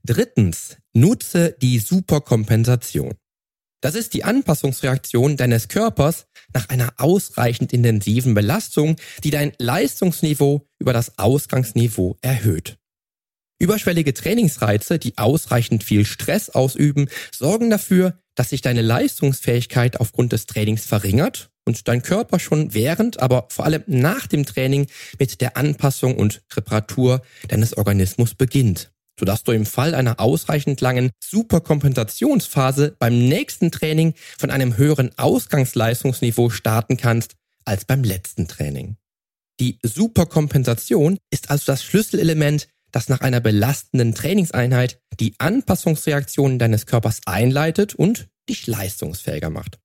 Drittens, 0.03 0.75
nutze 0.91 1.55
die 1.61 1.79
Superkompensation. 1.79 3.13
Das 3.79 3.95
ist 3.95 4.13
die 4.13 4.25
Anpassungsreaktion 4.25 5.37
deines 5.37 5.69
Körpers 5.69 6.27
nach 6.53 6.67
einer 6.67 6.95
ausreichend 6.97 7.71
intensiven 7.71 8.33
Belastung, 8.33 8.97
die 9.23 9.29
dein 9.29 9.53
Leistungsniveau 9.59 10.67
über 10.79 10.91
das 10.91 11.17
Ausgangsniveau 11.17 12.17
erhöht. 12.19 12.77
Überschwellige 13.59 14.13
Trainingsreize, 14.13 14.99
die 14.99 15.17
ausreichend 15.17 15.83
viel 15.83 16.05
Stress 16.05 16.49
ausüben, 16.49 17.09
sorgen 17.31 17.69
dafür, 17.69 18.19
dass 18.35 18.49
sich 18.49 18.61
deine 18.61 18.81
Leistungsfähigkeit 18.81 19.99
aufgrund 19.99 20.31
des 20.31 20.45
Trainings 20.45 20.85
verringert 20.85 21.49
und 21.65 21.87
dein 21.87 22.03
Körper 22.03 22.39
schon 22.39 22.73
während, 22.73 23.19
aber 23.19 23.47
vor 23.49 23.65
allem 23.65 23.83
nach 23.87 24.27
dem 24.27 24.45
Training 24.45 24.87
mit 25.19 25.41
der 25.41 25.57
Anpassung 25.57 26.15
und 26.17 26.43
Reparatur 26.55 27.21
deines 27.47 27.75
Organismus 27.75 28.35
beginnt 28.35 28.91
sodass 29.19 29.43
du 29.43 29.51
im 29.51 29.65
Fall 29.65 29.95
einer 29.95 30.19
ausreichend 30.19 30.81
langen 30.81 31.11
Superkompensationsphase 31.23 32.95
beim 32.99 33.27
nächsten 33.27 33.71
Training 33.71 34.13
von 34.37 34.51
einem 34.51 34.77
höheren 34.77 35.17
Ausgangsleistungsniveau 35.17 36.49
starten 36.49 36.97
kannst 36.97 37.35
als 37.65 37.85
beim 37.85 38.03
letzten 38.03 38.47
Training. 38.47 38.97
Die 39.59 39.79
Superkompensation 39.81 41.17
ist 41.31 41.49
also 41.49 41.63
das 41.65 41.83
Schlüsselelement, 41.83 42.67
das 42.91 43.09
nach 43.09 43.21
einer 43.21 43.39
belastenden 43.39 44.13
Trainingseinheit 44.15 45.01
die 45.19 45.35
Anpassungsreaktionen 45.39 46.59
deines 46.59 46.85
Körpers 46.85 47.21
einleitet 47.25 47.95
und 47.95 48.29
dich 48.49 48.67
leistungsfähiger 48.67 49.49
macht. 49.49 49.79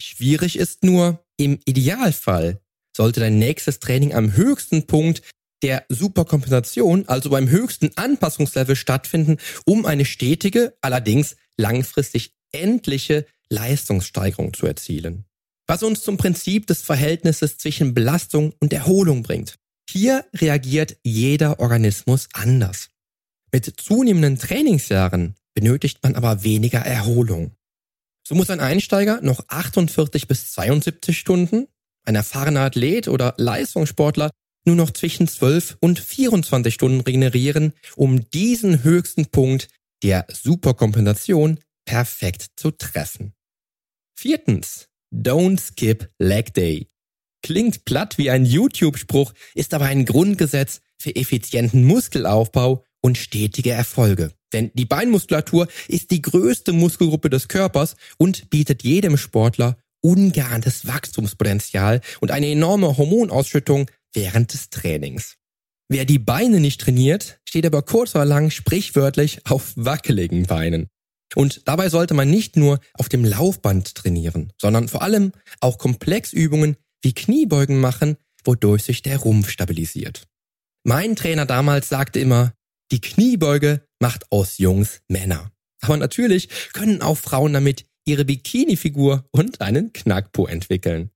Schwierig 0.00 0.58
ist 0.58 0.84
nur, 0.84 1.24
im 1.36 1.60
Idealfall 1.64 2.60
sollte 2.96 3.20
dein 3.20 3.38
nächstes 3.38 3.78
Training 3.78 4.14
am 4.14 4.34
höchsten 4.34 4.86
Punkt 4.86 5.22
der 5.62 5.84
Superkompensation, 5.88 7.08
also 7.08 7.30
beim 7.30 7.48
höchsten 7.48 7.90
Anpassungslevel 7.96 8.76
stattfinden, 8.76 9.38
um 9.64 9.86
eine 9.86 10.04
stetige, 10.04 10.76
allerdings 10.80 11.36
langfristig 11.56 12.32
endliche 12.52 13.26
Leistungssteigerung 13.48 14.54
zu 14.54 14.66
erzielen. 14.66 15.24
Was 15.66 15.82
uns 15.82 16.02
zum 16.02 16.16
Prinzip 16.16 16.66
des 16.66 16.82
Verhältnisses 16.82 17.58
zwischen 17.58 17.92
Belastung 17.92 18.54
und 18.60 18.72
Erholung 18.72 19.22
bringt. 19.22 19.56
Hier 19.90 20.26
reagiert 20.34 20.98
jeder 21.02 21.60
Organismus 21.60 22.28
anders. 22.34 22.90
Mit 23.52 23.64
zunehmenden 23.80 24.38
Trainingsjahren 24.38 25.34
benötigt 25.54 26.02
man 26.02 26.14
aber 26.14 26.44
weniger 26.44 26.80
Erholung. 26.80 27.52
So 28.26 28.34
muss 28.34 28.50
ein 28.50 28.60
Einsteiger 28.60 29.22
noch 29.22 29.48
48 29.48 30.28
bis 30.28 30.52
72 30.52 31.18
Stunden, 31.18 31.66
ein 32.04 32.14
erfahrener 32.14 32.60
Athlet 32.60 33.08
oder 33.08 33.34
Leistungssportler 33.38 34.30
nur 34.66 34.76
noch 34.76 34.90
zwischen 34.90 35.26
12 35.26 35.78
und 35.80 35.98
24 35.98 36.74
Stunden 36.74 37.00
regenerieren, 37.00 37.72
um 37.96 38.28
diesen 38.30 38.84
höchsten 38.84 39.26
Punkt 39.26 39.68
der 40.02 40.26
Superkompensation 40.30 41.58
perfekt 41.86 42.48
zu 42.56 42.70
treffen. 42.72 43.32
Viertens, 44.14 44.88
don't 45.10 45.58
skip 45.58 46.10
leg 46.18 46.52
day. 46.52 46.88
Klingt 47.42 47.84
platt 47.84 48.18
wie 48.18 48.30
ein 48.30 48.44
YouTube-Spruch, 48.44 49.32
ist 49.54 49.74
aber 49.74 49.86
ein 49.86 50.04
Grundgesetz 50.04 50.80
für 50.98 51.14
effizienten 51.14 51.84
Muskelaufbau 51.84 52.84
und 53.00 53.16
stetige 53.16 53.70
Erfolge. 53.70 54.32
Denn 54.52 54.70
die 54.74 54.86
Beinmuskulatur 54.86 55.68
ist 55.88 56.10
die 56.10 56.22
größte 56.22 56.72
Muskelgruppe 56.72 57.30
des 57.30 57.48
Körpers 57.48 57.96
und 58.16 58.50
bietet 58.50 58.82
jedem 58.82 59.16
Sportler 59.16 59.76
ungeahntes 60.00 60.86
Wachstumspotenzial 60.86 62.00
und 62.20 62.30
eine 62.30 62.50
enorme 62.50 62.96
Hormonausschüttung 62.96 63.90
während 64.12 64.52
des 64.52 64.70
Trainings. 64.70 65.36
Wer 65.88 66.04
die 66.04 66.18
Beine 66.18 66.60
nicht 66.60 66.80
trainiert, 66.80 67.40
steht 67.44 67.66
aber 67.66 67.82
kurz 67.82 68.14
oder 68.14 68.24
lang 68.24 68.50
sprichwörtlich 68.50 69.40
auf 69.46 69.72
wackeligen 69.76 70.44
Beinen. 70.44 70.88
Und 71.34 71.62
dabei 71.66 71.88
sollte 71.88 72.14
man 72.14 72.30
nicht 72.30 72.56
nur 72.56 72.80
auf 72.94 73.08
dem 73.08 73.24
Laufband 73.24 73.94
trainieren, 73.94 74.52
sondern 74.60 74.88
vor 74.88 75.02
allem 75.02 75.32
auch 75.60 75.78
Komplexübungen 75.78 76.76
wie 77.02 77.14
Kniebeugen 77.14 77.78
machen, 77.78 78.16
wodurch 78.44 78.84
sich 78.84 79.02
der 79.02 79.18
Rumpf 79.18 79.50
stabilisiert. 79.50 80.26
Mein 80.84 81.16
Trainer 81.16 81.46
damals 81.46 81.88
sagte 81.88 82.20
immer, 82.20 82.52
die 82.90 83.00
Kniebeuge 83.00 83.86
macht 84.00 84.30
aus 84.30 84.58
Jungs 84.58 85.02
Männer. 85.08 85.52
Aber 85.80 85.96
natürlich 85.96 86.48
können 86.72 87.02
auch 87.02 87.18
Frauen 87.18 87.52
damit 87.52 87.84
ihre 88.06 88.24
Bikini-Figur 88.24 89.28
und 89.32 89.60
einen 89.60 89.92
Knackpo 89.92 90.46
entwickeln. 90.46 91.10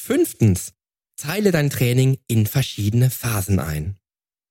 Fünftens, 0.00 0.72
Teile 1.16 1.52
dein 1.52 1.70
Training 1.70 2.18
in 2.26 2.46
verschiedene 2.46 3.10
Phasen 3.10 3.58
ein. 3.58 3.96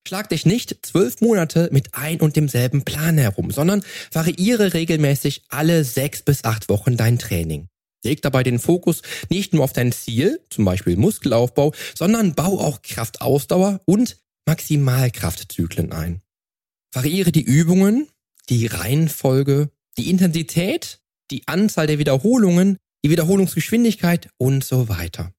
Schlag 0.08 0.30
dich 0.30 0.45
nicht 0.45 0.86
zwölf 0.86 1.21
Monate 1.21 1.69
mit 1.71 1.93
ein 1.93 2.19
und 2.19 2.36
demselben 2.36 2.84
Plan 2.84 3.17
herum, 3.17 3.52
sondern 3.52 3.84
variiere 4.12 4.73
regelmäßig 4.73 5.43
alle 5.49 5.84
sechs 5.84 6.21
bis 6.21 6.43
acht 6.43 6.69
Wochen 6.69 6.97
dein 6.97 7.17
Training. 7.19 7.69
Leg 8.04 8.22
dabei 8.22 8.44
den 8.44 8.60
Fokus 8.60 9.02
nicht 9.30 9.54
nur 9.54 9.63
auf 9.63 9.74
dein 9.74 9.92
Ziel, 9.92 10.42
zum 10.50 10.66
Beispiel 10.66 10.98
Muskelaufbau, 10.98 11.74
sondern 11.96 12.36
bau 12.36 12.60
auch 12.60 12.82
Kraftausdauer 12.82 13.82
und 13.86 14.18
Maximalkraftzyklen 14.46 15.92
ein. 15.92 16.22
Variiere 16.94 17.32
die 17.32 17.44
Übungen, 17.44 18.08
die 18.50 18.68
Reihenfolge, 18.68 19.70
die 19.98 20.10
Intensität 20.10 21.00
die 21.32 21.48
Anzahl 21.48 21.88
der 21.88 22.00
Wiederholungen, 22.00 22.78
die 23.04 23.10
Wiederholungsgeschwindigkeit 23.10 24.30
und 24.38 24.63
so 24.63 24.88
weiter. 24.88 25.34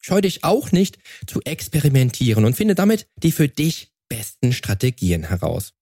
Scheu 0.00 0.20
dich 0.20 0.44
auch 0.44 0.72
nicht 0.72 0.98
zu 1.26 1.40
experimentieren 1.42 2.44
und 2.44 2.54
finde 2.54 2.74
damit 2.74 3.06
die 3.22 3.32
für 3.32 3.48
dich 3.48 3.92
besten 4.08 4.52
Strategien 4.52 5.24
heraus. 5.24 5.72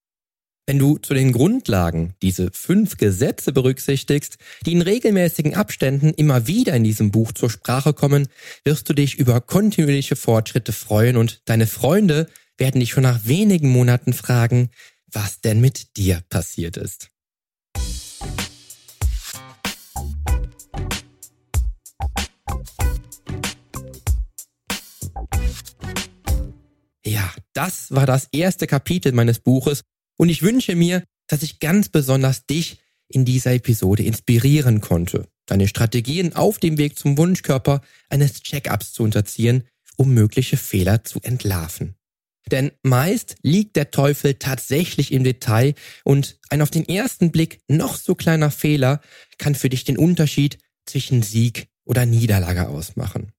Wenn 0.68 0.81
du 0.81 0.98
zu 0.98 1.14
den 1.14 1.31
Grundlagen 1.31 2.14
diese 2.22 2.50
fünf 2.50 2.96
Gesetze 2.96 3.52
berücksichtigst, 3.52 4.37
die 4.66 4.72
in 4.72 4.83
regelmäßigen 4.83 5.55
Abständen 5.55 6.12
immer 6.12 6.48
wieder 6.48 6.74
in 6.74 6.83
diesem 6.83 7.12
Buch 7.12 7.31
zur 7.31 7.50
Sprache 7.50 7.94
kommen, 7.94 8.26
wirst 8.64 8.88
du 8.88 8.92
dich 8.92 9.14
über 9.14 9.40
kontinuierliche 9.40 10.16
Fortschritte 10.16 10.72
freuen 10.72 11.18
und 11.18 11.40
deine 11.44 11.68
Freunde 11.68 12.29
werden 12.59 12.81
dich 12.81 12.90
schon 12.90 13.05
nach 13.05 13.26
wenigen 13.26 13.68
Monaten 13.68 14.12
fragen, 14.12 14.70
was 15.07 15.40
denn 15.40 15.61
mit 15.61 15.96
dir 15.96 16.24
passiert 16.31 16.76
ist. 16.76 17.11
Ja, 27.05 27.33
das 27.52 27.92
war 27.92 28.07
das 28.07 28.26
erste 28.33 28.66
Kapitel 28.66 29.12
meines 29.12 29.38
Buches 29.38 29.85
und 30.16 30.29
ich 30.29 30.42
wünsche 30.42 30.74
mir, 30.74 31.02
dass 31.26 31.42
ich 31.42 31.61
ganz 31.61 31.88
besonders 31.88 32.46
dich 32.46 32.79
in 33.09 33.24
dieser 33.24 33.52
Episode 33.55 34.02
inspirieren 34.02 34.81
konnte, 34.81 35.29
deine 35.46 35.68
Strategien 35.68 36.35
auf 36.35 36.59
dem 36.59 36.79
Weg 36.79 36.98
zum 36.98 37.16
Wunschkörper 37.18 37.81
eines 38.09 38.42
Check-ups 38.42 38.92
zu 38.92 39.02
unterziehen, 39.02 39.64
um 39.96 40.12
mögliche 40.12 40.57
Fehler 40.57 41.05
zu 41.05 41.20
entlarven. 41.20 41.94
Denn 42.50 42.70
meist 42.83 43.37
liegt 43.42 43.76
der 43.76 43.90
Teufel 43.90 44.35
tatsächlich 44.35 45.12
im 45.12 45.24
Detail 45.24 45.74
und 46.05 46.38
ein 46.48 46.62
auf 46.62 46.70
den 46.70 46.88
ersten 46.88 47.33
Blick 47.33 47.61
noch 47.68 47.96
so 47.96 48.14
kleiner 48.14 48.50
Fehler 48.50 49.00
kann 49.38 49.55
für 49.55 49.68
dich 49.68 49.85
den 49.85 49.98
Unterschied 49.98 50.59
zwischen 50.85 51.22
Sieg 51.22 51.68
oder 51.85 52.07
Niederlage 52.07 52.68
ausmachen. 52.68 53.33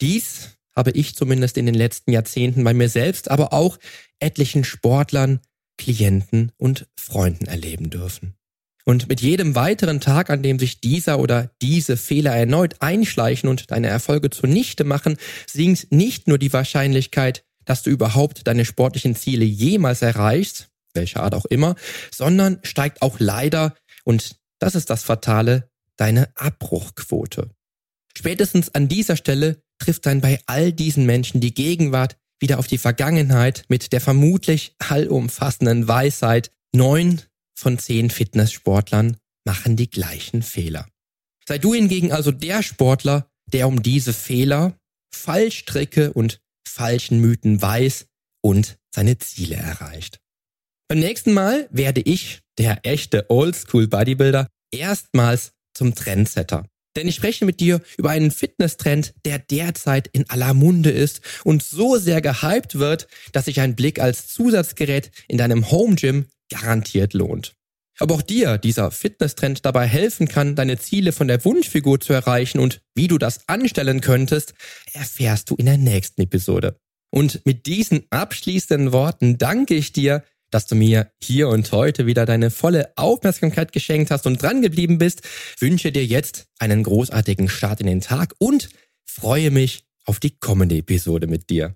Dies 0.00 0.58
habe 0.74 0.92
ich 0.92 1.16
zumindest 1.16 1.56
in 1.56 1.66
den 1.66 1.74
letzten 1.74 2.12
Jahrzehnten 2.12 2.62
bei 2.62 2.72
mir 2.72 2.88
selbst, 2.88 3.30
aber 3.30 3.52
auch 3.52 3.78
etlichen 4.20 4.64
Sportlern, 4.64 5.40
Klienten 5.78 6.52
und 6.56 6.86
Freunden 6.96 7.46
erleben 7.46 7.90
dürfen. 7.90 8.34
Und 8.84 9.08
mit 9.08 9.20
jedem 9.20 9.54
weiteren 9.54 10.00
Tag, 10.00 10.28
an 10.28 10.42
dem 10.42 10.58
sich 10.58 10.80
dieser 10.80 11.18
oder 11.20 11.50
diese 11.62 11.96
Fehler 11.96 12.32
erneut 12.32 12.76
einschleichen 12.80 13.48
und 13.48 13.70
deine 13.70 13.86
Erfolge 13.86 14.30
zunichte 14.30 14.84
machen, 14.84 15.16
sinkt 15.46 15.92
nicht 15.92 16.26
nur 16.26 16.38
die 16.38 16.52
Wahrscheinlichkeit, 16.52 17.44
dass 17.64 17.82
du 17.84 17.90
überhaupt 17.90 18.46
deine 18.46 18.64
sportlichen 18.64 19.14
Ziele 19.14 19.44
jemals 19.44 20.02
erreichst, 20.02 20.68
welcher 20.94 21.22
Art 21.22 21.34
auch 21.34 21.44
immer, 21.44 21.76
sondern 22.10 22.58
steigt 22.64 23.02
auch 23.02 23.20
leider, 23.20 23.74
und 24.04 24.36
das 24.58 24.74
ist 24.74 24.90
das 24.90 25.04
Fatale, 25.04 25.70
deine 25.96 26.28
Abbruchquote. 26.34 27.50
Spätestens 28.16 28.74
an 28.74 28.88
dieser 28.88 29.16
Stelle 29.16 29.62
trifft 29.78 30.06
dann 30.06 30.20
bei 30.20 30.40
all 30.46 30.72
diesen 30.72 31.06
Menschen 31.06 31.40
die 31.40 31.54
Gegenwart 31.54 32.16
wieder 32.42 32.58
auf 32.58 32.66
die 32.66 32.78
Vergangenheit 32.78 33.64
mit 33.68 33.92
der 33.92 34.02
vermutlich 34.02 34.74
allumfassenden 34.78 35.88
Weisheit, 35.88 36.50
neun 36.74 37.22
von 37.54 37.78
zehn 37.78 38.10
Fitnesssportlern 38.10 39.16
machen 39.44 39.76
die 39.76 39.88
gleichen 39.88 40.42
Fehler. 40.42 40.86
Sei 41.48 41.58
du 41.58 41.72
hingegen 41.74 42.12
also 42.12 42.30
der 42.30 42.62
Sportler, 42.62 43.30
der 43.46 43.68
um 43.68 43.82
diese 43.82 44.12
Fehler, 44.12 44.76
Fallstricke 45.14 46.12
und 46.12 46.40
falschen 46.66 47.20
Mythen 47.20 47.60
weiß 47.60 48.06
und 48.42 48.76
seine 48.94 49.18
Ziele 49.18 49.56
erreicht. 49.56 50.18
Beim 50.88 50.98
nächsten 50.98 51.32
Mal 51.32 51.68
werde 51.70 52.00
ich, 52.02 52.40
der 52.58 52.80
echte 52.82 53.30
Oldschool 53.30 53.88
Bodybuilder, 53.88 54.48
erstmals 54.70 55.52
zum 55.74 55.94
Trendsetter. 55.94 56.66
Denn 56.96 57.08
ich 57.08 57.14
spreche 57.16 57.44
mit 57.44 57.60
dir 57.60 57.80
über 57.96 58.10
einen 58.10 58.30
Fitnesstrend, 58.30 59.14
der 59.24 59.38
derzeit 59.38 60.08
in 60.08 60.28
aller 60.28 60.54
Munde 60.54 60.90
ist 60.90 61.20
und 61.44 61.62
so 61.62 61.96
sehr 61.96 62.20
gehypt 62.20 62.78
wird, 62.78 63.08
dass 63.32 63.46
sich 63.46 63.60
ein 63.60 63.76
Blick 63.76 64.00
als 64.00 64.28
Zusatzgerät 64.28 65.10
in 65.28 65.38
deinem 65.38 65.70
Home 65.70 65.96
Gym 65.96 66.26
garantiert 66.50 67.14
lohnt. 67.14 67.54
Ob 68.00 68.10
auch 68.10 68.22
dir 68.22 68.58
dieser 68.58 68.90
Fitnesstrend 68.90 69.64
dabei 69.64 69.86
helfen 69.86 70.26
kann, 70.26 70.56
deine 70.56 70.78
Ziele 70.78 71.12
von 71.12 71.28
der 71.28 71.44
Wunschfigur 71.44 72.00
zu 72.00 72.12
erreichen 72.12 72.58
und 72.58 72.80
wie 72.94 73.06
du 73.06 73.18
das 73.18 73.48
anstellen 73.48 74.00
könntest, 74.00 74.54
erfährst 74.92 75.50
du 75.50 75.56
in 75.56 75.66
der 75.66 75.78
nächsten 75.78 76.22
Episode. 76.22 76.78
Und 77.14 77.44
mit 77.44 77.66
diesen 77.66 78.06
abschließenden 78.08 78.92
Worten 78.92 79.36
danke 79.36 79.74
ich 79.74 79.92
dir, 79.92 80.24
dass 80.52 80.66
du 80.66 80.76
mir 80.76 81.10
hier 81.20 81.48
und 81.48 81.72
heute 81.72 82.06
wieder 82.06 82.26
deine 82.26 82.50
volle 82.50 82.92
Aufmerksamkeit 82.96 83.72
geschenkt 83.72 84.10
hast 84.10 84.26
und 84.26 84.40
dran 84.40 84.62
geblieben 84.62 84.98
bist. 84.98 85.22
Wünsche 85.58 85.90
dir 85.90 86.04
jetzt 86.04 86.46
einen 86.58 86.84
großartigen 86.84 87.48
Start 87.48 87.80
in 87.80 87.86
den 87.86 88.00
Tag 88.00 88.34
und 88.38 88.68
freue 89.04 89.50
mich 89.50 89.84
auf 90.04 90.20
die 90.20 90.38
kommende 90.38 90.76
Episode 90.76 91.26
mit 91.26 91.50
dir. 91.50 91.74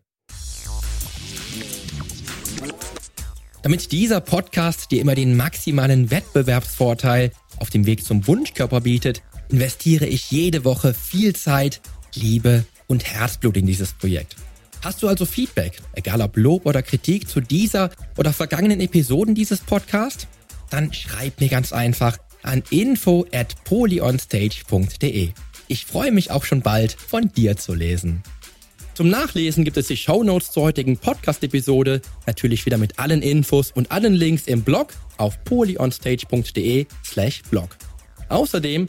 Damit 3.63 3.91
dieser 3.91 4.21
Podcast 4.21 4.93
dir 4.93 5.01
immer 5.01 5.17
den 5.17 5.37
maximalen 5.37 6.11
Wettbewerbsvorteil 6.11 7.33
auf 7.59 7.71
dem 7.71 7.87
Weg 7.87 8.05
zum 8.05 8.27
Wunschkörper 8.27 8.83
bietet, 8.83 9.23
investiere 9.49 10.07
ich 10.07 10.31
jede 10.31 10.65
Woche 10.65 10.95
viel 10.95 11.35
Zeit, 11.35 11.81
Liebe 12.15 12.65
und 12.87 13.05
Herzblut 13.05 13.57
in 13.57 13.67
dieses 13.67 13.93
Projekt. 13.93 14.37
Hast 14.87 15.03
du 15.03 15.09
also 15.09 15.27
Feedback, 15.27 15.81
egal 15.95 16.21
ob 16.21 16.37
Lob 16.37 16.65
oder 16.65 16.81
Kritik 16.81 17.29
zu 17.29 17.41
dieser 17.41 17.91
oder 18.17 18.33
vergangenen 18.33 18.79
Episoden 18.79 19.35
dieses 19.35 19.59
Podcasts? 19.59 20.29
Dann 20.71 20.93
schreib 20.93 21.41
mir 21.41 21.49
ganz 21.49 21.73
einfach 21.73 22.19
an 22.45 22.63
info 22.71 23.27
at 23.33 23.65
polyonstage.de. 23.65 25.31
Ich 25.67 25.87
freue 25.87 26.13
mich 26.13 26.31
auch 26.31 26.45
schon 26.45 26.61
bald 26.61 26.93
von 26.93 27.33
dir 27.33 27.57
zu 27.57 27.75
lesen. 27.75 28.23
Zum 28.95 29.09
Nachlesen 29.09 29.65
gibt 29.65 29.77
es 29.77 29.89
die 29.89 29.97
Show 29.97 30.23
Notes 30.23 30.53
zur 30.53 30.63
heutigen 30.63 30.97
Podcast-Episode, 30.99 32.01
natürlich 32.25 32.65
wieder 32.65 32.79
mit 32.79 33.01
allen 33.01 33.23
Infos 33.23 33.73
und 33.73 33.91
allen 33.91 34.15
Links 34.15 34.47
im 34.47 34.63
Blog 34.63 34.93
auf 35.17 35.43
polyonstage.de 35.43 36.87
slash 37.05 37.43
blog. 37.51 37.77
Außerdem 38.29 38.89